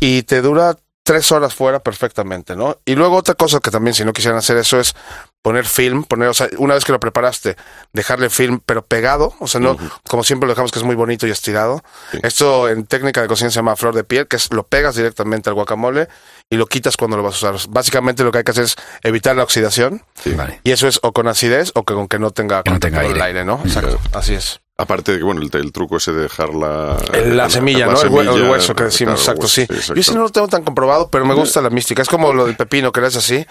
y 0.00 0.22
te 0.24 0.42
dura 0.42 0.76
tres 1.04 1.30
horas 1.32 1.54
fuera 1.54 1.80
perfectamente, 1.80 2.56
¿no? 2.56 2.78
Y 2.84 2.94
luego 2.94 3.16
otra 3.16 3.34
cosa 3.34 3.60
que 3.60 3.70
también, 3.70 3.94
si 3.94 4.04
no 4.04 4.12
quisieran 4.12 4.38
hacer 4.38 4.56
eso, 4.56 4.80
es 4.80 4.94
poner 5.42 5.66
film, 5.66 6.04
poner, 6.04 6.28
o 6.28 6.34
sea, 6.34 6.48
una 6.58 6.74
vez 6.74 6.84
que 6.84 6.92
lo 6.92 7.00
preparaste, 7.00 7.56
dejarle 7.92 8.30
film, 8.30 8.60
pero 8.64 8.86
pegado, 8.86 9.34
o 9.40 9.48
sea, 9.48 9.60
no, 9.60 9.76
como 10.08 10.22
siempre 10.22 10.46
lo 10.46 10.52
dejamos 10.52 10.70
que 10.70 10.78
es 10.78 10.84
muy 10.84 10.94
bonito 10.94 11.26
y 11.26 11.30
estirado. 11.30 11.82
Esto 12.22 12.68
en 12.68 12.86
técnica 12.86 13.20
de 13.20 13.28
cocina 13.28 13.50
se 13.50 13.56
llama 13.56 13.76
flor 13.76 13.94
de 13.94 14.04
piel, 14.04 14.28
que 14.28 14.36
es 14.36 14.52
lo 14.52 14.66
pegas 14.66 14.94
directamente 14.94 15.50
al 15.50 15.54
guacamole 15.54 16.08
y 16.48 16.56
lo 16.56 16.66
quitas 16.66 16.96
cuando 16.96 17.16
lo 17.16 17.24
vas 17.24 17.42
a 17.42 17.50
usar. 17.50 17.68
Básicamente 17.70 18.22
lo 18.22 18.30
que 18.30 18.38
hay 18.38 18.44
que 18.44 18.52
hacer 18.52 18.64
es 18.64 18.76
evitar 19.02 19.36
la 19.36 19.42
oxidación. 19.42 20.02
Vale. 20.36 20.60
Y 20.62 20.70
eso 20.70 20.86
es 20.86 21.00
o 21.02 21.12
con 21.12 21.26
acidez 21.26 21.72
o 21.74 21.82
que 21.84 21.94
con 21.94 22.06
que 22.08 22.18
no 22.20 22.30
tenga 22.30 22.62
Que 22.62 22.70
no 22.70 22.74
contacto 22.76 22.96
tenga 22.96 23.02
con 23.02 23.10
el 23.10 23.22
aire. 23.22 23.40
aire, 23.40 23.44
¿no? 23.44 23.60
Exacto, 23.64 23.98
así 24.12 24.34
es. 24.34 24.61
Aparte 24.78 25.12
de 25.12 25.18
que, 25.18 25.24
bueno, 25.24 25.42
el, 25.42 25.50
el 25.52 25.70
truco 25.70 25.98
ese 25.98 26.12
de 26.12 26.22
dejar 26.22 26.54
la... 26.54 26.96
La, 27.26 27.48
semilla, 27.50 27.86
la 27.86 27.92
¿no? 27.92 28.00
El, 28.00 28.08
hue- 28.10 28.20
el 28.22 28.26
semilla, 28.32 28.50
hueso 28.50 28.74
que 28.74 28.84
decimos, 28.84 29.22
claro, 29.22 29.32
exacto, 29.38 29.46
sí. 29.46 29.66
hueso, 29.68 29.94
Yo 29.94 30.00
ese 30.00 30.14
no 30.14 30.22
lo 30.22 30.30
tengo 30.30 30.48
tan 30.48 30.64
comprobado, 30.64 31.08
pero 31.10 31.26
me 31.26 31.34
gusta 31.34 31.60
la 31.60 31.68
mística. 31.70 32.00
Es 32.02 32.08
como 32.08 32.32
lo 32.32 32.46
del 32.46 32.56
pepino, 32.56 32.90
que 32.90 33.00
eres 33.00 33.14
así. 33.14 33.44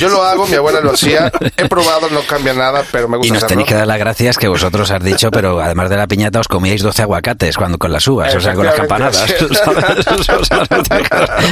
Yo 0.00 0.08
lo 0.08 0.24
hago, 0.24 0.46
mi 0.48 0.56
abuela 0.56 0.80
lo 0.80 0.90
hacía. 0.90 1.30
He 1.56 1.68
probado, 1.68 2.10
no 2.10 2.20
cambia 2.26 2.54
nada, 2.54 2.84
pero 2.90 3.08
me 3.08 3.16
Y 3.16 3.18
gusta 3.20 3.34
nos 3.34 3.42
hacerlo. 3.44 3.48
tenéis 3.50 3.68
que 3.68 3.74
dar 3.76 3.86
las 3.86 3.98
gracias 3.98 4.36
que 4.36 4.48
vosotros 4.48 4.90
has 4.90 5.02
dicho, 5.02 5.30
pero 5.30 5.60
además 5.60 5.88
de 5.90 5.96
la 5.96 6.06
piñata 6.08 6.40
os 6.40 6.48
comíais 6.48 6.82
12 6.82 7.02
aguacates 7.02 7.56
cuando 7.56 7.78
con 7.78 7.92
las 7.92 8.06
uvas, 8.08 8.34
o 8.34 8.40
sea, 8.40 8.54
con 8.54 8.66
las 8.66 8.74
campanadas. 8.74 9.32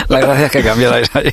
Las 0.08 0.20
gracias 0.20 0.50
que 0.50 0.62
cambiáis 0.62 1.08
ahí. 1.14 1.32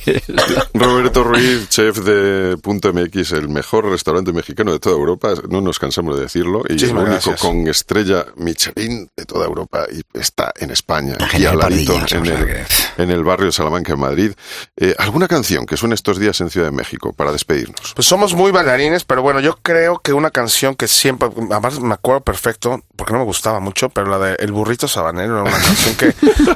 Roberto 0.74 1.24
Ruiz, 1.24 1.68
chef 1.68 1.98
de 1.98 2.56
Punto 2.58 2.92
MX, 2.92 3.32
el 3.32 3.48
mejor 3.48 3.86
restaurante 3.90 4.32
mexicano 4.32 4.72
de 4.72 4.78
toda 4.78 4.96
Europa, 4.96 5.34
no 5.48 5.60
nos 5.60 5.78
cansamos 5.78 6.16
de 6.16 6.22
decirlo, 6.22 6.60
y 6.68 6.72
el 6.72 6.74
Muchísimas 6.74 7.02
único 7.02 7.12
gracias. 7.30 7.40
con 7.40 7.68
estrella 7.80 8.26
Michelin 8.36 9.10
de 9.16 9.24
toda 9.24 9.46
Europa 9.46 9.86
y 9.90 10.02
está 10.18 10.52
en 10.56 10.70
España, 10.70 11.16
La 11.18 11.26
aquí 11.26 11.46
al 11.46 11.58
ladito, 11.58 11.98
en 12.10 12.26
el, 12.26 12.66
en 12.98 13.10
el 13.10 13.24
barrio 13.24 13.46
de 13.46 13.52
Salamanca, 13.52 13.92
en 13.94 14.00
Madrid. 14.00 14.32
Eh, 14.76 14.94
¿Alguna 14.98 15.28
canción 15.28 15.66
que 15.66 15.76
suene 15.76 15.94
estos 15.94 16.18
días 16.18 16.40
en 16.40 16.50
Ciudad 16.50 16.66
de 16.66 16.76
México 16.76 17.12
para 17.12 17.32
despedirnos? 17.32 17.92
Pues 17.94 18.06
somos 18.06 18.34
muy 18.34 18.52
bailarines, 18.52 19.04
pero 19.04 19.22
bueno, 19.22 19.40
yo 19.40 19.58
creo 19.62 19.98
que 19.98 20.12
una 20.12 20.30
canción 20.30 20.74
que 20.74 20.88
siempre, 20.88 21.30
además 21.50 21.80
me 21.80 21.94
acuerdo 21.94 22.20
perfecto, 22.20 22.82
porque 22.96 23.12
no 23.14 23.20
me 23.20 23.24
gustaba 23.24 23.60
mucho, 23.60 23.88
pero 23.88 24.08
la 24.08 24.18
de 24.18 24.34
El 24.36 24.52
burrito 24.52 24.86
sabanero 24.86 25.34
era 25.34 25.42
una 25.42 25.58
canción 25.66 25.94
que 25.96 26.14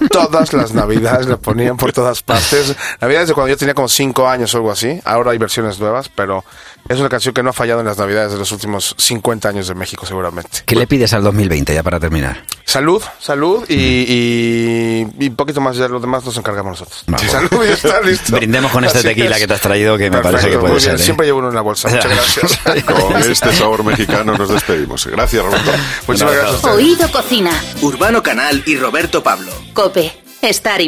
todas 0.09 0.53
las 0.53 0.75
navidades 0.75 1.27
la 1.27 1.39
ponían 1.39 1.77
por 1.77 1.93
todas 1.93 2.23
partes. 2.23 2.77
Navidades 3.01 3.29
de 3.29 3.35
cuando 3.35 3.51
yo 3.51 3.57
tenía 3.57 3.75
como 3.75 3.89
cinco 3.89 4.29
años 4.29 4.55
o 4.55 4.59
algo 4.59 4.71
así. 4.71 5.01
Ahora 5.05 5.31
hay 5.31 5.39
versiones 5.39 5.81
nuevas, 5.81 6.11
pero 6.11 6.45
es 6.89 7.01
una 7.01 7.09
canción 7.09 7.33
que 7.33 7.43
no 7.43 7.51
ha 7.51 7.55
fallado 7.55 7.81
en 7.81 7.87
las 7.87 7.97
navidades 7.97 8.33
de 8.33 8.39
los 8.39 8.53
últimos 8.53 8.95
50 8.99 9.49
años 9.49 9.69
de 9.69 9.75
México 9.75 10.05
seguramente. 10.05 10.59
¿Qué 10.67 10.77
le 10.77 10.87
pides 10.87 11.14
al 11.15 11.23
2020 11.23 11.73
ya 11.75 11.83
para 11.83 11.99
terminar? 12.01 12.45
Salud, 12.65 13.03
salud 13.21 13.65
y, 13.69 13.75
y, 13.75 15.07
y 15.21 15.29
un 15.29 15.37
poquito 15.37 15.61
más 15.61 15.77
de 15.77 15.89
lo 15.89 16.01
demás 16.01 16.25
nos 16.25 16.37
encargamos 16.37 16.81
nosotros. 16.81 17.05
Vamos. 17.07 17.31
Salud 17.31 17.65
y 17.65 17.73
está 17.73 18.01
listo. 18.05 18.37
Brindemos 18.37 18.73
con 18.73 18.85
este 18.85 18.99
Así 18.99 19.09
tequila 19.09 19.37
es. 19.37 19.43
que 19.43 19.47
te 19.47 19.55
has 19.55 19.61
traído, 19.61 19.97
que 19.99 20.11
me 20.11 20.19
parece 20.19 20.51
que 20.51 20.59
puede 20.59 20.81
ser. 20.81 20.95
¿eh? 20.95 20.99
Siempre 20.99 21.27
llevo 21.27 21.39
uno 21.41 21.49
en 21.51 21.55
la 21.55 21.61
bolsa. 21.61 21.89
Muchas 21.89 22.07
gracias. 22.37 22.85
Con 22.85 23.17
este 23.17 23.53
sabor 23.53 23.85
mexicano 23.85 24.37
nos 24.37 24.49
despedimos. 24.49 25.07
Gracias, 25.07 25.45
Roberto. 25.45 25.71
Muchas 26.09 26.33
gracias 26.33 26.65
a. 26.65 26.73
Oído 26.73 27.11
Cocina. 27.13 27.53
Urbano 27.83 28.23
Canal 28.23 28.63
y 28.67 28.77
Roberto 28.77 29.23
Pablo. 29.23 29.53
Cope. 29.73 30.13
Estar. 30.43 30.81